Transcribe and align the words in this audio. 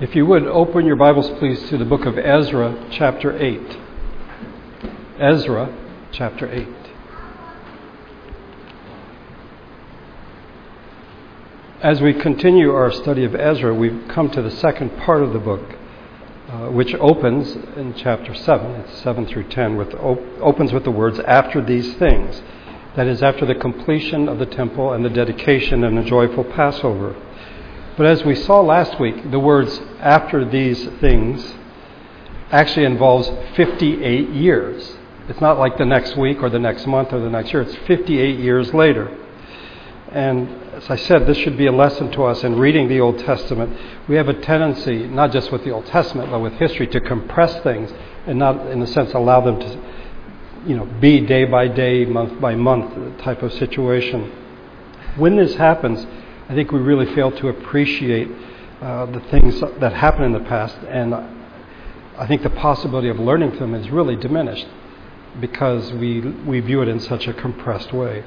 If 0.00 0.16
you 0.16 0.24
would, 0.26 0.44
open 0.46 0.86
your 0.86 0.96
Bibles, 0.96 1.28
please, 1.38 1.68
to 1.68 1.76
the 1.76 1.84
book 1.84 2.06
of 2.06 2.18
Ezra, 2.18 2.88
chapter 2.90 3.36
8. 3.40 3.76
Ezra, 5.20 5.72
chapter 6.10 6.50
8. 6.50 6.66
As 11.82 12.00
we 12.00 12.14
continue 12.14 12.72
our 12.72 12.90
study 12.90 13.24
of 13.24 13.34
Ezra, 13.34 13.74
we've 13.74 14.08
come 14.08 14.30
to 14.30 14.40
the 14.40 14.50
second 14.50 14.96
part 14.96 15.22
of 15.22 15.34
the 15.34 15.38
book, 15.38 15.76
uh, 16.48 16.68
which 16.70 16.94
opens 16.94 17.54
in 17.76 17.92
chapter 17.94 18.34
7. 18.34 18.70
It's 18.80 19.02
7 19.02 19.26
through 19.26 19.50
10, 19.50 19.76
with, 19.76 19.94
op- 19.94 20.22
opens 20.40 20.72
with 20.72 20.84
the 20.84 20.90
words, 20.90 21.20
After 21.20 21.62
these 21.62 21.94
things. 21.96 22.42
That 22.96 23.06
is, 23.06 23.22
after 23.22 23.44
the 23.44 23.54
completion 23.54 24.26
of 24.28 24.38
the 24.38 24.46
temple 24.46 24.92
and 24.92 25.04
the 25.04 25.10
dedication 25.10 25.84
and 25.84 25.98
the 25.98 26.02
joyful 26.02 26.44
Passover. 26.44 27.14
But 28.02 28.10
as 28.10 28.24
we 28.24 28.34
saw 28.34 28.60
last 28.62 28.98
week, 28.98 29.30
the 29.30 29.38
words 29.38 29.80
after 30.00 30.44
these 30.44 30.84
things 31.00 31.54
actually 32.50 32.84
involves 32.84 33.30
58 33.54 34.28
years. 34.30 34.96
It's 35.28 35.40
not 35.40 35.56
like 35.56 35.78
the 35.78 35.84
next 35.84 36.16
week 36.16 36.42
or 36.42 36.50
the 36.50 36.58
next 36.58 36.84
month 36.88 37.12
or 37.12 37.20
the 37.20 37.30
next 37.30 37.52
year. 37.52 37.62
It's 37.62 37.76
58 37.86 38.40
years 38.40 38.74
later. 38.74 39.06
And 40.10 40.48
as 40.72 40.90
I 40.90 40.96
said, 40.96 41.28
this 41.28 41.36
should 41.38 41.56
be 41.56 41.66
a 41.66 41.72
lesson 41.72 42.10
to 42.14 42.24
us 42.24 42.42
in 42.42 42.58
reading 42.58 42.88
the 42.88 42.98
Old 42.98 43.20
Testament. 43.20 43.78
We 44.08 44.16
have 44.16 44.28
a 44.28 44.34
tendency, 44.34 45.06
not 45.06 45.30
just 45.30 45.52
with 45.52 45.62
the 45.62 45.70
Old 45.70 45.86
Testament, 45.86 46.32
but 46.32 46.40
with 46.40 46.54
history, 46.54 46.88
to 46.88 47.00
compress 47.00 47.62
things 47.62 47.92
and 48.26 48.36
not, 48.36 48.66
in 48.66 48.82
a 48.82 48.86
sense, 48.88 49.12
allow 49.12 49.42
them 49.42 49.60
to, 49.60 49.78
you 50.66 50.74
know, 50.74 50.86
be 50.86 51.20
day 51.20 51.44
by 51.44 51.68
day, 51.68 52.04
month 52.04 52.40
by 52.40 52.56
month 52.56 53.18
type 53.22 53.44
of 53.44 53.52
situation. 53.52 54.28
When 55.14 55.36
this 55.36 55.54
happens, 55.54 56.04
I 56.52 56.54
think 56.54 56.70
we 56.70 56.80
really 56.80 57.06
fail 57.14 57.30
to 57.30 57.48
appreciate 57.48 58.28
uh, 58.82 59.06
the 59.06 59.20
things 59.30 59.58
that 59.80 59.94
happened 59.94 60.26
in 60.26 60.32
the 60.34 60.46
past, 60.50 60.76
and 60.86 61.14
I 61.14 62.26
think 62.26 62.42
the 62.42 62.50
possibility 62.50 63.08
of 63.08 63.18
learning 63.18 63.56
from 63.56 63.74
is 63.74 63.88
really 63.88 64.16
diminished 64.16 64.66
because 65.40 65.90
we, 65.94 66.20
we 66.20 66.60
view 66.60 66.82
it 66.82 66.88
in 66.88 67.00
such 67.00 67.26
a 67.26 67.32
compressed 67.32 67.94
way. 67.94 68.22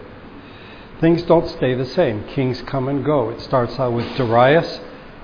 Things 1.00 1.22
don't 1.22 1.48
stay 1.48 1.76
the 1.76 1.86
same. 1.86 2.24
Kings 2.30 2.64
come 2.64 2.88
and 2.88 3.06
go. 3.06 3.30
It 3.30 3.42
starts 3.42 3.78
out 3.78 3.94
with 3.94 4.08
Darius, 4.18 4.80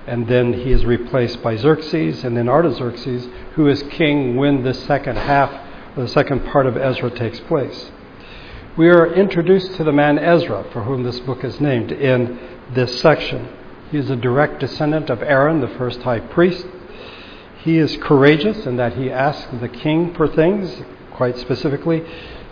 and 0.05 0.27
then 0.27 0.53
he 0.53 0.71
is 0.71 0.85
replaced 0.85 1.41
by 1.41 1.55
Xerxes, 1.55 2.23
and 2.23 2.37
then 2.37 2.47
Artaxerxes, 2.47 3.27
who 3.55 3.67
is 3.67 3.81
king 3.89 4.35
when 4.35 4.61
the 4.61 4.75
second 4.75 5.17
half, 5.17 5.49
the 5.95 6.07
second 6.07 6.45
part 6.45 6.67
of 6.67 6.77
Ezra 6.77 7.09
takes 7.09 7.39
place. 7.39 7.89
We 8.77 8.89
are 8.89 9.11
introduced 9.11 9.73
to 9.77 9.83
the 9.83 9.91
man 9.91 10.19
Ezra, 10.19 10.65
for 10.71 10.83
whom 10.83 11.01
this 11.01 11.19
book 11.21 11.43
is 11.43 11.59
named, 11.59 11.91
in 11.91 12.60
this 12.73 13.01
section. 13.01 13.49
He 13.91 13.97
is 13.97 14.09
a 14.09 14.15
direct 14.15 14.59
descendant 14.59 15.09
of 15.09 15.21
Aaron, 15.21 15.61
the 15.61 15.67
first 15.67 16.01
high 16.01 16.19
priest. 16.19 16.65
He 17.63 17.77
is 17.77 17.97
courageous 17.97 18.65
in 18.65 18.77
that 18.77 18.93
he 18.93 19.11
asks 19.11 19.47
the 19.59 19.69
king 19.69 20.13
for 20.13 20.27
things, 20.27 20.81
quite 21.13 21.37
specifically. 21.37 22.03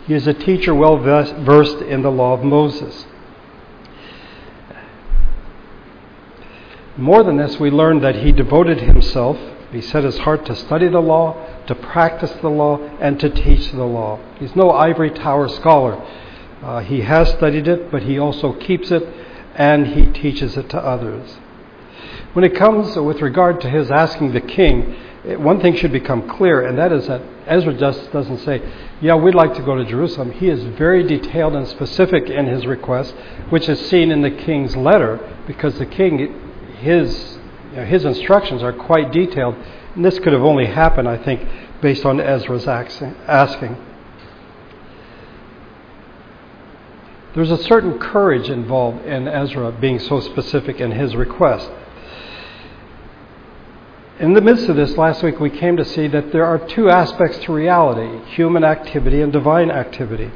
He 0.06 0.14
is 0.14 0.26
a 0.26 0.34
teacher 0.34 0.74
well 0.74 0.98
versed 0.98 1.82
in 1.82 2.02
the 2.02 2.10
law 2.10 2.34
of 2.34 2.44
Moses. 2.44 3.06
More 6.96 7.22
than 7.22 7.38
this, 7.38 7.58
we 7.58 7.70
learn 7.70 8.00
that 8.00 8.16
he 8.16 8.30
devoted 8.30 8.80
himself, 8.80 9.38
he 9.72 9.80
set 9.80 10.04
his 10.04 10.18
heart 10.18 10.44
to 10.46 10.54
study 10.54 10.88
the 10.88 11.00
law, 11.00 11.64
to 11.66 11.74
practice 11.74 12.32
the 12.42 12.48
law, 12.48 12.78
and 13.00 13.18
to 13.20 13.30
teach 13.30 13.72
the 13.72 13.84
law. 13.84 14.20
He's 14.38 14.54
no 14.54 14.70
ivory 14.70 15.10
tower 15.10 15.48
scholar. 15.48 16.04
Uh, 16.62 16.80
he 16.80 17.00
has 17.00 17.30
studied 17.30 17.66
it, 17.68 17.90
but 17.90 18.02
he 18.02 18.18
also 18.18 18.52
keeps 18.52 18.90
it 18.90 19.02
and 19.54 19.88
he 19.88 20.06
teaches 20.06 20.56
it 20.56 20.68
to 20.70 20.78
others. 20.78 21.38
When 22.32 22.44
it 22.44 22.54
comes 22.54 22.96
with 22.96 23.20
regard 23.20 23.60
to 23.62 23.70
his 23.70 23.90
asking 23.90 24.32
the 24.32 24.40
king, 24.40 24.94
eh, 25.24 25.34
one 25.34 25.60
thing 25.60 25.74
should 25.74 25.92
become 25.92 26.28
clear, 26.28 26.66
and 26.66 26.78
that 26.78 26.92
is 26.92 27.08
that 27.08 27.22
Ezra 27.46 27.74
just 27.74 28.12
doesn't 28.12 28.38
say, 28.38 28.62
Yeah, 29.00 29.16
we'd 29.16 29.34
like 29.34 29.54
to 29.54 29.62
go 29.62 29.74
to 29.74 29.84
Jerusalem. 29.84 30.30
He 30.32 30.48
is 30.48 30.62
very 30.62 31.02
detailed 31.02 31.56
and 31.56 31.66
specific 31.66 32.30
in 32.30 32.46
his 32.46 32.66
request, 32.66 33.14
which 33.48 33.68
is 33.68 33.80
seen 33.88 34.12
in 34.12 34.22
the 34.22 34.30
king's 34.30 34.76
letter, 34.76 35.18
because 35.46 35.78
the 35.78 35.86
king, 35.86 36.18
his, 36.78 37.38
you 37.72 37.78
know, 37.78 37.84
his 37.84 38.04
instructions 38.04 38.62
are 38.62 38.72
quite 38.72 39.10
detailed. 39.10 39.56
And 39.96 40.04
this 40.04 40.18
could 40.20 40.32
have 40.32 40.42
only 40.42 40.66
happened, 40.66 41.08
I 41.08 41.16
think, 41.16 41.46
based 41.80 42.04
on 42.04 42.20
Ezra's 42.20 42.68
asking. 42.68 43.76
There's 47.32 47.50
a 47.52 47.62
certain 47.62 47.98
courage 47.98 48.50
involved 48.50 49.06
in 49.06 49.28
Ezra 49.28 49.70
being 49.70 50.00
so 50.00 50.18
specific 50.18 50.80
in 50.80 50.90
his 50.90 51.14
request. 51.14 51.70
In 54.18 54.34
the 54.34 54.40
midst 54.40 54.68
of 54.68 54.76
this, 54.76 54.96
last 54.96 55.22
week 55.22 55.38
we 55.38 55.48
came 55.48 55.76
to 55.76 55.84
see 55.84 56.08
that 56.08 56.32
there 56.32 56.44
are 56.44 56.58
two 56.58 56.90
aspects 56.90 57.38
to 57.44 57.52
reality 57.52 58.22
human 58.34 58.64
activity 58.64 59.22
and 59.22 59.32
divine 59.32 59.70
activity. 59.70 60.30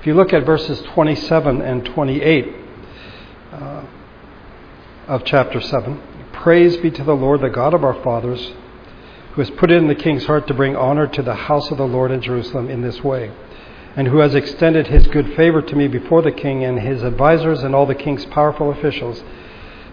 If 0.00 0.06
you 0.06 0.14
look 0.14 0.32
at 0.32 0.46
verses 0.46 0.80
27 0.94 1.60
and 1.60 1.84
28 1.84 2.54
uh, 3.52 3.84
of 5.08 5.22
chapter 5.24 5.60
7, 5.60 6.00
praise 6.32 6.78
be 6.78 6.90
to 6.92 7.04
the 7.04 7.14
Lord, 7.14 7.42
the 7.42 7.50
God 7.50 7.74
of 7.74 7.84
our 7.84 8.02
fathers, 8.02 8.52
who 9.34 9.42
has 9.42 9.50
put 9.50 9.70
it 9.70 9.76
in 9.76 9.86
the 9.86 9.94
king's 9.94 10.24
heart 10.24 10.46
to 10.48 10.54
bring 10.54 10.74
honor 10.74 11.06
to 11.06 11.22
the 11.22 11.34
house 11.34 11.70
of 11.70 11.76
the 11.76 11.86
Lord 11.86 12.10
in 12.10 12.22
Jerusalem 12.22 12.70
in 12.70 12.80
this 12.80 13.04
way 13.04 13.30
and 13.96 14.08
who 14.08 14.18
has 14.18 14.34
extended 14.34 14.86
his 14.86 15.06
good 15.06 15.34
favor 15.34 15.62
to 15.62 15.74
me 15.74 15.88
before 15.88 16.20
the 16.20 16.30
king 16.30 16.62
and 16.62 16.78
his 16.78 17.02
advisers 17.02 17.62
and 17.62 17.74
all 17.74 17.86
the 17.86 17.94
king's 17.94 18.26
powerful 18.26 18.70
officials. 18.70 19.22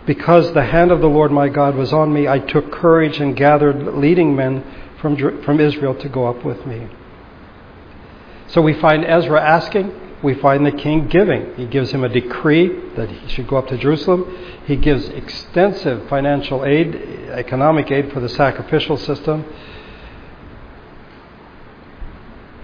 Because 0.05 0.51
the 0.53 0.65
hand 0.65 0.91
of 0.91 0.99
the 0.99 1.07
Lord 1.07 1.31
my 1.31 1.47
God 1.47 1.75
was 1.75 1.93
on 1.93 2.13
me, 2.13 2.27
I 2.27 2.39
took 2.39 2.69
courage 2.69 3.19
and 3.19 3.35
gathered 3.35 3.95
leading 3.95 4.35
men 4.35 4.63
from, 4.99 5.41
from 5.43 5.61
Israel 5.61 5.95
to 5.95 6.09
go 6.09 6.27
up 6.27 6.43
with 6.43 6.65
me. 6.65 6.89
So 8.47 8.61
we 8.61 8.73
find 8.73 9.05
Ezra 9.05 9.41
asking, 9.41 9.93
we 10.21 10.35
find 10.35 10.65
the 10.65 10.71
king 10.71 11.07
giving. 11.07 11.55
He 11.55 11.65
gives 11.65 11.91
him 11.91 12.03
a 12.03 12.09
decree 12.09 12.91
that 12.95 13.09
he 13.09 13.27
should 13.29 13.47
go 13.47 13.57
up 13.57 13.67
to 13.69 13.77
Jerusalem. 13.77 14.25
He 14.65 14.75
gives 14.75 15.07
extensive 15.07 16.09
financial 16.09 16.65
aid, 16.65 16.95
economic 17.31 17.89
aid 17.89 18.11
for 18.11 18.19
the 18.19 18.29
sacrificial 18.29 18.97
system. 18.97 19.45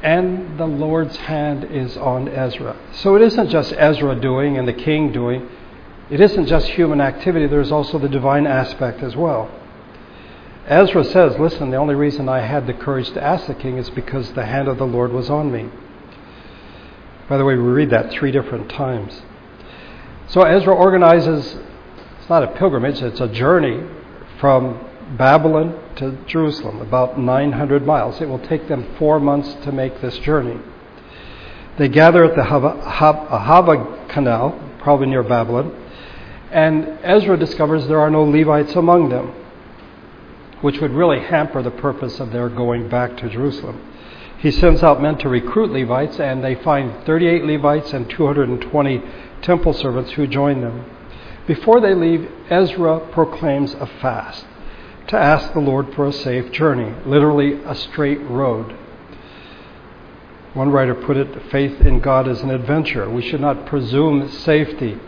And 0.01 0.57
the 0.57 0.65
Lord's 0.65 1.15
hand 1.17 1.65
is 1.65 1.97
on 1.97 2.27
Ezra. 2.29 2.75
So 2.93 3.15
it 3.15 3.21
isn't 3.21 3.49
just 3.49 3.73
Ezra 3.73 4.15
doing 4.15 4.57
and 4.57 4.67
the 4.67 4.73
king 4.73 5.11
doing. 5.11 5.49
It 6.09 6.21
isn't 6.21 6.47
just 6.47 6.67
human 6.67 7.01
activity, 7.01 7.47
there's 7.47 7.71
also 7.71 7.99
the 7.99 8.09
divine 8.09 8.47
aspect 8.47 9.03
as 9.03 9.15
well. 9.15 9.51
Ezra 10.67 11.03
says, 11.03 11.37
Listen, 11.37 11.69
the 11.69 11.77
only 11.77 11.95
reason 11.95 12.29
I 12.29 12.39
had 12.39 12.67
the 12.67 12.73
courage 12.73 13.09
to 13.11 13.23
ask 13.23 13.47
the 13.47 13.55
king 13.55 13.77
is 13.77 13.89
because 13.89 14.31
the 14.33 14.45
hand 14.45 14.67
of 14.67 14.77
the 14.77 14.87
Lord 14.87 15.11
was 15.11 15.29
on 15.29 15.51
me. 15.51 15.69
By 17.27 17.37
the 17.37 17.45
way, 17.45 17.55
we 17.55 17.61
read 17.61 17.91
that 17.91 18.11
three 18.11 18.31
different 18.31 18.69
times. 18.69 19.21
So 20.27 20.41
Ezra 20.41 20.73
organizes, 20.73 21.57
it's 22.19 22.29
not 22.29 22.43
a 22.43 22.47
pilgrimage, 22.47 23.01
it's 23.01 23.19
a 23.19 23.27
journey 23.27 23.83
from 24.39 24.88
Babylon 25.17 25.95
to 25.95 26.17
Jerusalem, 26.27 26.81
about 26.81 27.19
900 27.19 27.85
miles. 27.85 28.21
It 28.21 28.29
will 28.29 28.39
take 28.39 28.67
them 28.67 28.95
four 28.97 29.19
months 29.19 29.53
to 29.63 29.71
make 29.71 30.01
this 30.01 30.17
journey. 30.19 30.59
They 31.77 31.87
gather 31.87 32.23
at 32.23 32.35
the 32.35 32.43
Ahava 32.43 34.09
Canal, 34.09 34.59
probably 34.79 35.07
near 35.07 35.23
Babylon, 35.23 35.75
and 36.51 36.99
Ezra 37.03 37.37
discovers 37.37 37.87
there 37.87 37.99
are 37.99 38.09
no 38.09 38.23
Levites 38.23 38.75
among 38.75 39.09
them, 39.09 39.33
which 40.61 40.79
would 40.79 40.91
really 40.91 41.19
hamper 41.19 41.61
the 41.61 41.71
purpose 41.71 42.19
of 42.19 42.31
their 42.31 42.49
going 42.49 42.89
back 42.89 43.17
to 43.17 43.29
Jerusalem. 43.29 43.81
He 44.39 44.51
sends 44.51 44.83
out 44.83 45.01
men 45.01 45.17
to 45.19 45.29
recruit 45.29 45.71
Levites, 45.71 46.19
and 46.19 46.43
they 46.43 46.55
find 46.55 47.05
38 47.05 47.43
Levites 47.43 47.93
and 47.93 48.09
220 48.09 49.03
temple 49.41 49.73
servants 49.73 50.11
who 50.11 50.27
join 50.27 50.61
them. 50.61 50.85
Before 51.47 51.81
they 51.81 51.93
leave, 51.93 52.29
Ezra 52.49 52.99
proclaims 53.11 53.73
a 53.73 53.85
fast 53.85 54.45
to 55.09 55.17
ask 55.17 55.53
the 55.53 55.59
Lord 55.59 55.93
for 55.95 56.05
a 56.05 56.13
safe 56.13 56.51
journey, 56.51 56.93
literally 57.03 57.53
a 57.63 57.73
straight 57.73 58.21
road. 58.21 58.77
One 60.53 60.69
writer 60.69 60.93
put 60.93 61.17
it 61.17 61.51
faith 61.51 61.81
in 61.81 61.99
God 61.99 62.27
is 62.27 62.41
an 62.41 62.51
adventure. 62.51 63.09
We 63.09 63.23
should 63.23 63.41
not 63.41 63.65
presume 63.65 64.29
safety. 64.29 64.99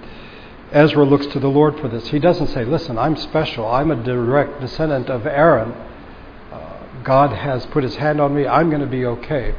Ezra 0.72 1.06
looks 1.06 1.28
to 1.28 1.40
the 1.40 1.50
Lord 1.50 1.80
for 1.80 1.88
this. 1.88 2.08
He 2.08 2.18
doesn't 2.18 2.48
say, 2.48 2.66
Listen, 2.66 2.98
I'm 2.98 3.16
special. 3.16 3.68
I'm 3.68 3.92
a 3.92 4.04
direct 4.04 4.60
descendant 4.60 5.10
of 5.10 5.28
Aaron. 5.28 5.72
Uh, 6.52 7.04
God 7.04 7.32
has 7.32 7.66
put 7.68 7.84
his 7.84 7.96
hand 7.98 8.20
on 8.20 8.34
me. 8.34 8.48
I'm 8.48 8.70
going 8.70 8.82
to 8.82 8.88
be 8.88 9.06
okay. 9.06 9.54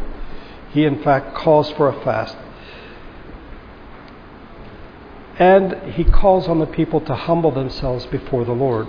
He, 0.71 0.85
in 0.85 1.03
fact, 1.05 1.37
calls 1.37 1.71
for 1.73 1.89
a 1.89 2.05
fast. 2.05 2.37
And 5.39 5.93
he 5.93 6.03
calls 6.03 6.49
on 6.49 6.59
the 6.59 6.67
people 6.67 7.01
to 7.03 7.15
humble 7.15 7.53
themselves 7.53 8.07
before 8.07 8.45
the 8.45 8.53
Lord. 8.53 8.89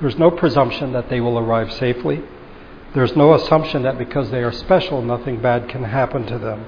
There's 0.00 0.16
no 0.16 0.30
presumption 0.30 0.92
that 0.92 1.08
they 1.08 1.20
will 1.20 1.38
arrive 1.38 1.72
safely. 1.72 2.22
There's 2.94 3.16
no 3.16 3.34
assumption 3.34 3.82
that 3.82 3.98
because 3.98 4.30
they 4.30 4.42
are 4.42 4.52
special, 4.52 5.02
nothing 5.02 5.40
bad 5.40 5.68
can 5.68 5.84
happen 5.84 6.26
to 6.26 6.38
them. 6.38 6.66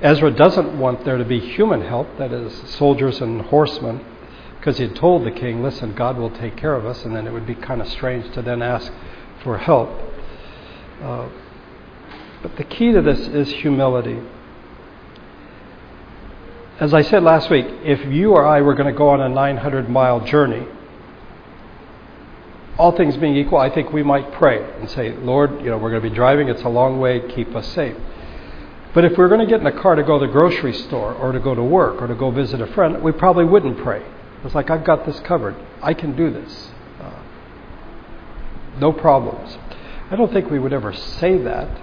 Ezra 0.00 0.30
doesn't 0.30 0.78
want 0.78 1.04
there 1.04 1.18
to 1.18 1.24
be 1.24 1.40
human 1.40 1.82
help, 1.82 2.18
that 2.18 2.32
is, 2.32 2.52
soldiers 2.70 3.20
and 3.20 3.42
horsemen, 3.42 4.04
because 4.58 4.78
he 4.78 4.84
had 4.84 4.96
told 4.96 5.24
the 5.24 5.30
king, 5.30 5.62
listen, 5.62 5.94
God 5.94 6.18
will 6.18 6.30
take 6.30 6.56
care 6.56 6.74
of 6.74 6.84
us, 6.84 7.04
and 7.04 7.14
then 7.14 7.26
it 7.26 7.32
would 7.32 7.46
be 7.46 7.54
kind 7.54 7.80
of 7.80 7.88
strange 7.88 8.32
to 8.34 8.42
then 8.42 8.60
ask 8.60 8.92
for 9.42 9.58
help. 9.58 9.90
Uh, 11.00 11.28
but 12.42 12.56
the 12.56 12.64
key 12.64 12.92
to 12.92 13.00
this 13.00 13.20
is 13.20 13.48
humility. 13.50 14.20
As 16.80 16.92
I 16.92 17.02
said 17.02 17.22
last 17.22 17.50
week, 17.50 17.66
if 17.84 18.04
you 18.12 18.32
or 18.32 18.44
I 18.44 18.60
were 18.60 18.74
going 18.74 18.92
to 18.92 18.98
go 18.98 19.08
on 19.08 19.20
a 19.20 19.28
900 19.28 19.88
mile 19.88 20.20
journey, 20.20 20.66
all 22.78 22.96
things 22.96 23.16
being 23.16 23.36
equal, 23.36 23.58
I 23.58 23.70
think 23.70 23.92
we 23.92 24.02
might 24.02 24.32
pray 24.32 24.62
and 24.80 24.90
say, 24.90 25.12
Lord, 25.12 25.60
you 25.60 25.70
know, 25.70 25.78
we're 25.78 25.90
going 25.90 26.02
to 26.02 26.08
be 26.08 26.14
driving, 26.14 26.48
it's 26.48 26.62
a 26.62 26.68
long 26.68 26.98
way, 26.98 27.20
keep 27.34 27.54
us 27.54 27.66
safe. 27.72 27.96
But 28.94 29.04
if 29.04 29.16
we're 29.18 29.28
going 29.28 29.40
to 29.40 29.46
get 29.46 29.60
in 29.60 29.66
a 29.66 29.80
car 29.80 29.94
to 29.94 30.02
go 30.02 30.18
to 30.18 30.26
the 30.26 30.32
grocery 30.32 30.72
store 30.72 31.14
or 31.14 31.32
to 31.32 31.40
go 31.40 31.54
to 31.54 31.62
work 31.62 32.00
or 32.00 32.06
to 32.06 32.14
go 32.14 32.30
visit 32.30 32.60
a 32.60 32.66
friend, 32.68 33.02
we 33.02 33.12
probably 33.12 33.44
wouldn't 33.44 33.78
pray. 33.78 34.04
It's 34.44 34.54
like, 34.54 34.70
I've 34.70 34.84
got 34.84 35.06
this 35.06 35.18
covered. 35.20 35.56
I 35.82 35.94
can 35.94 36.16
do 36.16 36.30
this. 36.30 36.70
Uh, 37.00 37.22
no 38.78 38.92
problems. 38.92 39.56
I 40.10 40.16
don't 40.16 40.32
think 40.32 40.50
we 40.50 40.58
would 40.58 40.72
ever 40.72 40.92
say 40.92 41.38
that. 41.38 41.80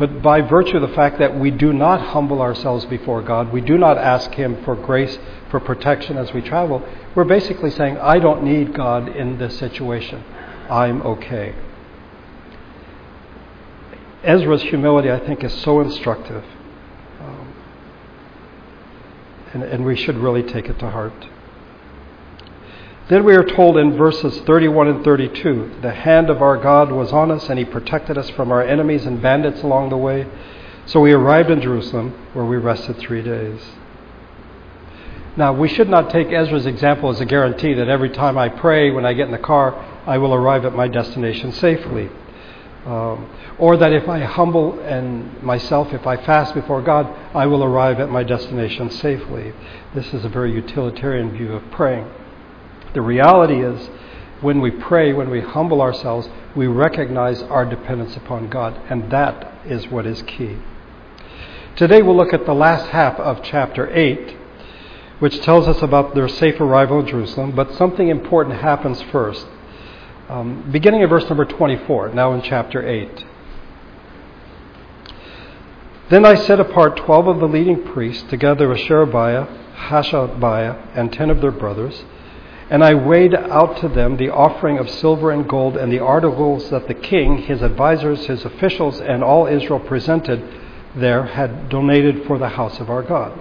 But 0.00 0.22
by 0.22 0.40
virtue 0.40 0.76
of 0.76 0.82
the 0.82 0.96
fact 0.96 1.18
that 1.18 1.38
we 1.38 1.50
do 1.50 1.74
not 1.74 2.00
humble 2.00 2.40
ourselves 2.40 2.86
before 2.86 3.20
God, 3.20 3.52
we 3.52 3.60
do 3.60 3.76
not 3.76 3.98
ask 3.98 4.32
Him 4.32 4.64
for 4.64 4.74
grace, 4.74 5.18
for 5.50 5.60
protection 5.60 6.16
as 6.16 6.32
we 6.32 6.40
travel, 6.40 6.82
we're 7.14 7.24
basically 7.24 7.70
saying, 7.70 7.98
I 7.98 8.18
don't 8.18 8.42
need 8.42 8.72
God 8.72 9.14
in 9.14 9.36
this 9.36 9.58
situation. 9.58 10.24
I'm 10.70 11.02
okay. 11.02 11.54
Ezra's 14.24 14.62
humility, 14.62 15.10
I 15.10 15.18
think, 15.18 15.44
is 15.44 15.52
so 15.60 15.80
instructive. 15.80 16.44
Um, 17.20 17.54
and, 19.52 19.62
and 19.62 19.84
we 19.84 19.96
should 19.96 20.16
really 20.16 20.42
take 20.42 20.70
it 20.70 20.78
to 20.78 20.90
heart. 20.90 21.26
Then 23.10 23.24
we 23.24 23.34
are 23.34 23.42
told 23.42 23.76
in 23.76 23.96
verses 23.96 24.38
31 24.42 24.86
and 24.86 25.04
32 25.04 25.78
the 25.82 25.90
hand 25.90 26.30
of 26.30 26.40
our 26.40 26.56
God 26.56 26.92
was 26.92 27.12
on 27.12 27.32
us, 27.32 27.50
and 27.50 27.58
he 27.58 27.64
protected 27.64 28.16
us 28.16 28.30
from 28.30 28.52
our 28.52 28.62
enemies 28.62 29.04
and 29.04 29.20
bandits 29.20 29.62
along 29.64 29.88
the 29.88 29.96
way. 29.96 30.28
So 30.86 31.00
we 31.00 31.12
arrived 31.12 31.50
in 31.50 31.60
Jerusalem, 31.60 32.12
where 32.34 32.44
we 32.44 32.56
rested 32.56 32.98
three 32.98 33.20
days. 33.20 33.60
Now, 35.36 35.52
we 35.52 35.66
should 35.66 35.88
not 35.88 36.10
take 36.10 36.28
Ezra's 36.28 36.66
example 36.66 37.10
as 37.10 37.20
a 37.20 37.24
guarantee 37.24 37.74
that 37.74 37.88
every 37.88 38.10
time 38.10 38.38
I 38.38 38.48
pray, 38.48 38.92
when 38.92 39.04
I 39.04 39.12
get 39.12 39.26
in 39.26 39.32
the 39.32 39.38
car, 39.38 39.74
I 40.06 40.18
will 40.18 40.32
arrive 40.32 40.64
at 40.64 40.76
my 40.76 40.86
destination 40.86 41.50
safely. 41.50 42.10
Um, 42.86 43.28
or 43.58 43.76
that 43.76 43.92
if 43.92 44.08
I 44.08 44.20
humble 44.20 44.78
and 44.78 45.42
myself, 45.42 45.92
if 45.92 46.06
I 46.06 46.16
fast 46.16 46.54
before 46.54 46.80
God, 46.80 47.12
I 47.34 47.46
will 47.46 47.64
arrive 47.64 47.98
at 47.98 48.08
my 48.08 48.22
destination 48.22 48.88
safely. 48.88 49.52
This 49.96 50.14
is 50.14 50.24
a 50.24 50.28
very 50.28 50.52
utilitarian 50.52 51.32
view 51.32 51.54
of 51.54 51.68
praying. 51.72 52.08
The 52.92 53.02
reality 53.02 53.62
is, 53.62 53.88
when 54.40 54.60
we 54.60 54.70
pray, 54.70 55.12
when 55.12 55.30
we 55.30 55.40
humble 55.40 55.80
ourselves, 55.80 56.28
we 56.56 56.66
recognize 56.66 57.42
our 57.42 57.64
dependence 57.64 58.16
upon 58.16 58.48
God, 58.48 58.80
and 58.88 59.10
that 59.10 59.52
is 59.66 59.88
what 59.88 60.06
is 60.06 60.22
key. 60.22 60.56
Today 61.76 62.02
we'll 62.02 62.16
look 62.16 62.32
at 62.32 62.46
the 62.46 62.54
last 62.54 62.88
half 62.90 63.18
of 63.20 63.42
chapter 63.42 63.88
8, 63.94 64.36
which 65.20 65.40
tells 65.42 65.68
us 65.68 65.82
about 65.82 66.14
their 66.14 66.28
safe 66.28 66.60
arrival 66.60 67.00
in 67.00 67.06
Jerusalem, 67.06 67.52
but 67.52 67.74
something 67.74 68.08
important 68.08 68.60
happens 68.60 69.00
first. 69.02 69.46
Um, 70.28 70.68
beginning 70.70 71.02
of 71.04 71.10
verse 71.10 71.28
number 71.28 71.44
24, 71.44 72.10
now 72.10 72.32
in 72.32 72.42
chapter 72.42 72.86
8. 72.86 73.24
Then 76.08 76.24
I 76.24 76.34
set 76.34 76.58
apart 76.58 76.96
twelve 76.96 77.28
of 77.28 77.38
the 77.38 77.46
leading 77.46 77.84
priests, 77.84 78.28
together 78.28 78.68
with 78.68 78.80
Sherebiah, 78.80 79.46
Hashabiah, 79.76 80.88
and 80.96 81.12
ten 81.12 81.30
of 81.30 81.40
their 81.40 81.52
brothers 81.52 82.02
and 82.70 82.84
I 82.84 82.94
weighed 82.94 83.34
out 83.34 83.78
to 83.78 83.88
them 83.88 84.16
the 84.16 84.30
offering 84.30 84.78
of 84.78 84.88
silver 84.88 85.32
and 85.32 85.48
gold 85.48 85.76
and 85.76 85.92
the 85.92 85.98
articles 85.98 86.70
that 86.70 86.86
the 86.86 86.94
king, 86.94 87.38
his 87.38 87.62
advisers, 87.62 88.26
his 88.26 88.44
officials, 88.44 89.00
and 89.00 89.24
all 89.24 89.48
Israel 89.48 89.80
presented 89.80 90.40
there 90.94 91.24
had 91.24 91.68
donated 91.68 92.24
for 92.26 92.38
the 92.38 92.50
house 92.50 92.78
of 92.78 92.88
our 92.88 93.02
God. 93.02 93.38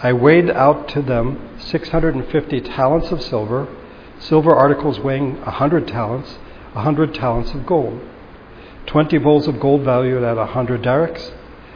I 0.00 0.12
weighed 0.12 0.48
out 0.48 0.88
to 0.90 1.02
them 1.02 1.58
650 1.58 2.60
talents 2.60 3.10
of 3.10 3.20
silver, 3.20 3.66
silver 4.20 4.54
articles 4.54 5.00
weighing 5.00 5.40
100 5.40 5.88
talents, 5.88 6.38
100 6.72 7.14
talents 7.14 7.50
of 7.50 7.66
gold, 7.66 8.00
20 8.86 9.18
bowls 9.18 9.48
of 9.48 9.58
gold 9.58 9.82
valued 9.82 10.22
at 10.22 10.36
100 10.36 10.82
darics, 10.82 11.32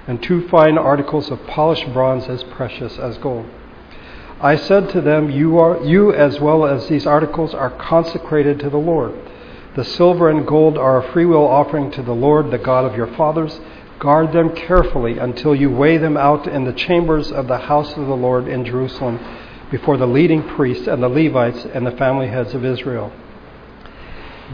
and 0.06 0.22
two 0.22 0.46
fine 0.48 0.78
articles 0.78 1.30
of 1.32 1.44
polished 1.48 1.92
bronze 1.92 2.28
as 2.28 2.44
precious 2.44 2.96
as 2.96 3.18
gold. 3.18 3.46
I 4.40 4.54
said 4.54 4.90
to 4.90 5.00
them, 5.00 5.30
you, 5.30 5.58
are, 5.58 5.82
you 5.82 6.12
as 6.12 6.38
well 6.38 6.64
as 6.64 6.88
these 6.88 7.06
articles 7.06 7.54
are 7.54 7.70
consecrated 7.70 8.60
to 8.60 8.70
the 8.70 8.78
Lord. 8.78 9.12
The 9.74 9.84
silver 9.84 10.30
and 10.30 10.46
gold 10.46 10.78
are 10.78 10.98
a 10.98 11.12
freewill 11.12 11.46
offering 11.46 11.90
to 11.92 12.02
the 12.02 12.14
Lord, 12.14 12.50
the 12.50 12.58
God 12.58 12.84
of 12.84 12.96
your 12.96 13.08
fathers. 13.08 13.60
Guard 13.98 14.32
them 14.32 14.54
carefully 14.54 15.18
until 15.18 15.56
you 15.56 15.70
weigh 15.70 15.98
them 15.98 16.16
out 16.16 16.46
in 16.46 16.64
the 16.64 16.72
chambers 16.72 17.32
of 17.32 17.48
the 17.48 17.58
house 17.58 17.96
of 17.96 18.06
the 18.06 18.16
Lord 18.16 18.46
in 18.46 18.64
Jerusalem 18.64 19.18
before 19.72 19.96
the 19.96 20.06
leading 20.06 20.42
priests 20.42 20.86
and 20.86 21.02
the 21.02 21.08
Levites 21.08 21.66
and 21.74 21.84
the 21.84 21.92
family 21.92 22.28
heads 22.28 22.54
of 22.54 22.64
Israel. 22.64 23.12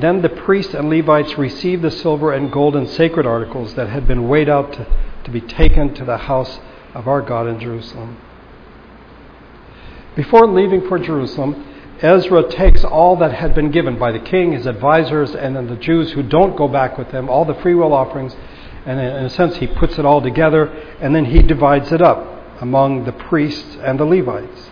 Then 0.01 0.23
the 0.23 0.31
priests 0.31 0.75
and 0.75 0.89
Levites 0.89 1.37
received 1.37 1.83
the 1.83 1.91
silver 1.91 2.33
and 2.33 2.51
gold 2.51 2.75
and 2.75 2.89
sacred 2.89 3.27
articles 3.27 3.75
that 3.75 3.91
had 3.91 4.09
been 4.09 4.29
weighed 4.29 4.49
out 4.49 4.73
to, 4.73 4.87
to 5.25 5.31
be 5.31 5.43
taken 5.43 5.95
to 5.95 6.05
the 6.07 6.17
house 6.17 6.59
of 6.95 7.07
our 7.07 7.21
God 7.21 7.47
in 7.47 7.61
Jerusalem. 7.61 8.17
Before 10.17 10.47
leaving 10.47 10.87
for 10.89 10.99
Jerusalem, 10.99 11.67
Ezra 12.01 12.49
takes 12.49 12.85
all 12.85 13.17
that 13.17 13.33
had 13.33 13.55
been 13.55 13.71
given 13.71 13.99
by 13.99 14.13
the 14.13 14.19
king, 14.19 14.53
his 14.53 14.67
advisors, 14.67 15.35
and 15.35 15.57
then 15.57 15.67
the 15.67 15.77
Jews 15.77 16.13
who 16.13 16.23
don't 16.23 16.57
go 16.57 16.69
back 16.69 16.97
with 16.99 17.11
them, 17.11 17.29
all 17.29 17.45
the 17.45 17.55
freewill 17.55 17.93
offerings, 17.93 18.37
and 18.87 19.01
in 19.01 19.25
a 19.25 19.31
sense, 19.31 19.57
he 19.57 19.67
puts 19.67 19.99
it 19.99 20.05
all 20.05 20.21
together, 20.21 20.67
and 21.01 21.15
then 21.15 21.25
he 21.25 21.39
divides 21.41 21.91
it 21.93 22.03
up 22.03 22.61
among 22.61 23.05
the 23.05 23.13
priests 23.13 23.77
and 23.83 23.99
the 23.99 24.05
Levites. 24.05 24.71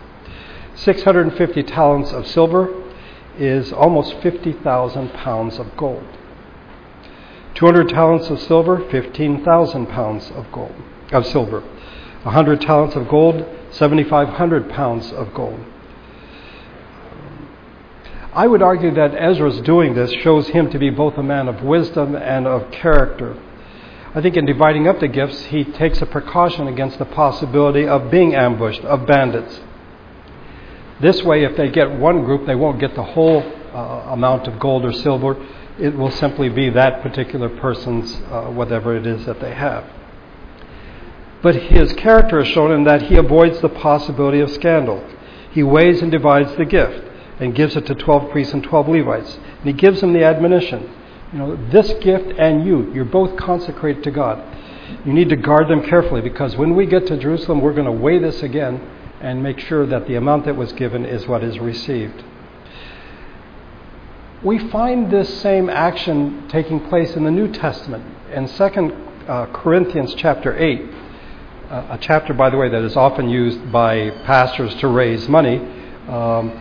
650 0.75 1.63
talents 1.63 2.11
of 2.11 2.27
silver 2.27 2.73
is 3.37 3.73
almost 3.73 4.15
50,000 4.21 5.13
pounds 5.13 5.59
of 5.59 5.75
gold. 5.75 6.05
200 7.55 7.89
talents 7.89 8.29
of 8.29 8.39
silver, 8.39 8.79
15,000 8.89 9.87
pounds 9.87 10.31
of 10.31 10.51
gold, 10.51 10.75
of 11.11 11.25
silver. 11.25 11.63
100 12.23 12.61
talents 12.61 12.95
of 12.95 13.07
gold, 13.09 13.45
7,500 13.71 14.69
pounds 14.69 15.11
of 15.11 15.33
gold. 15.33 15.59
I 18.33 18.47
would 18.47 18.63
argue 18.63 18.93
that 18.95 19.13
Ezra's 19.13 19.61
doing 19.61 19.93
this 19.93 20.11
shows 20.11 20.47
him 20.47 20.71
to 20.71 20.79
be 20.79 20.89
both 20.89 21.17
a 21.17 21.23
man 21.23 21.47
of 21.47 21.61
wisdom 21.61 22.15
and 22.15 22.47
of 22.47 22.71
character. 22.71 23.37
I 24.15 24.21
think 24.21 24.37
in 24.37 24.45
dividing 24.45 24.87
up 24.87 24.99
the 24.99 25.07
gifts, 25.07 25.45
he 25.45 25.63
takes 25.63 26.01
a 26.01 26.05
precaution 26.05 26.67
against 26.67 26.97
the 26.97 27.05
possibility 27.05 27.87
of 27.87 28.09
being 28.09 28.33
ambushed, 28.33 28.81
of 28.81 29.05
bandits. 29.05 29.59
This 30.99 31.21
way, 31.23 31.43
if 31.43 31.57
they 31.57 31.69
get 31.69 31.91
one 31.91 32.23
group, 32.23 32.47
they 32.47 32.55
won't 32.55 32.79
get 32.79 32.95
the 32.95 33.03
whole 33.03 33.41
uh, 33.73 34.13
amount 34.13 34.47
of 34.47 34.59
gold 34.59 34.85
or 34.85 34.93
silver. 34.93 35.35
It 35.79 35.95
will 35.95 36.11
simply 36.11 36.49
be 36.49 36.69
that 36.69 37.01
particular 37.01 37.49
person's, 37.49 38.15
uh, 38.31 38.45
whatever 38.45 38.95
it 38.95 39.05
is 39.05 39.25
that 39.25 39.41
they 39.41 39.53
have. 39.53 39.83
But 41.43 41.55
his 41.55 41.93
character 41.93 42.39
is 42.39 42.47
shown 42.47 42.71
in 42.71 42.85
that 42.85 43.03
he 43.03 43.17
avoids 43.17 43.61
the 43.61 43.69
possibility 43.69 44.39
of 44.39 44.49
scandal. 44.49 45.07
He 45.51 45.61
weighs 45.61 46.01
and 46.01 46.11
divides 46.11 46.55
the 46.55 46.65
gift 46.65 47.07
and 47.39 47.53
gives 47.53 47.75
it 47.75 47.85
to 47.85 47.93
12 47.93 48.31
priests 48.31 48.53
and 48.53 48.63
12 48.63 48.87
Levites. 48.87 49.35
And 49.35 49.65
he 49.65 49.73
gives 49.73 50.01
them 50.01 50.13
the 50.13 50.23
admonition 50.23 50.89
you 51.33 51.39
know, 51.39 51.55
this 51.71 51.91
gift 52.03 52.37
and 52.37 52.63
you, 52.63 52.93
you're 52.93 53.05
both 53.05 53.35
consecrated 53.37 54.03
to 54.03 54.11
God. 54.11 54.41
You 55.03 55.13
need 55.13 55.29
to 55.29 55.35
guard 55.35 55.67
them 55.67 55.83
carefully 55.83 56.21
because 56.21 56.55
when 56.55 56.75
we 56.75 56.85
get 56.85 57.07
to 57.07 57.17
Jerusalem, 57.17 57.59
we're 57.59 57.73
going 57.73 57.87
to 57.87 57.91
weigh 57.91 58.19
this 58.19 58.43
again 58.43 58.79
and 59.19 59.41
make 59.41 59.59
sure 59.59 59.87
that 59.87 60.07
the 60.07 60.15
amount 60.15 60.45
that 60.45 60.55
was 60.55 60.71
given 60.73 61.05
is 61.05 61.25
what 61.25 61.43
is 61.43 61.57
received. 61.57 62.23
We 64.43 64.59
find 64.69 65.09
this 65.09 65.41
same 65.41 65.69
action 65.69 66.47
taking 66.49 66.87
place 66.87 67.15
in 67.15 67.23
the 67.23 67.31
New 67.31 67.51
Testament. 67.51 68.05
In 68.31 68.47
2 68.47 68.63
uh, 69.27 69.45
Corinthians 69.47 70.13
chapter 70.15 70.55
8, 70.55 70.81
a 71.73 71.97
chapter, 71.99 72.35
by 72.35 72.51
the 72.51 72.57
way, 72.57 72.69
that 72.69 72.83
is 72.83 72.95
often 72.95 73.29
used 73.29 73.71
by 73.71 74.11
pastors 74.25 74.75
to 74.75 74.87
raise 74.87 75.27
money. 75.27 75.57
Um, 76.07 76.51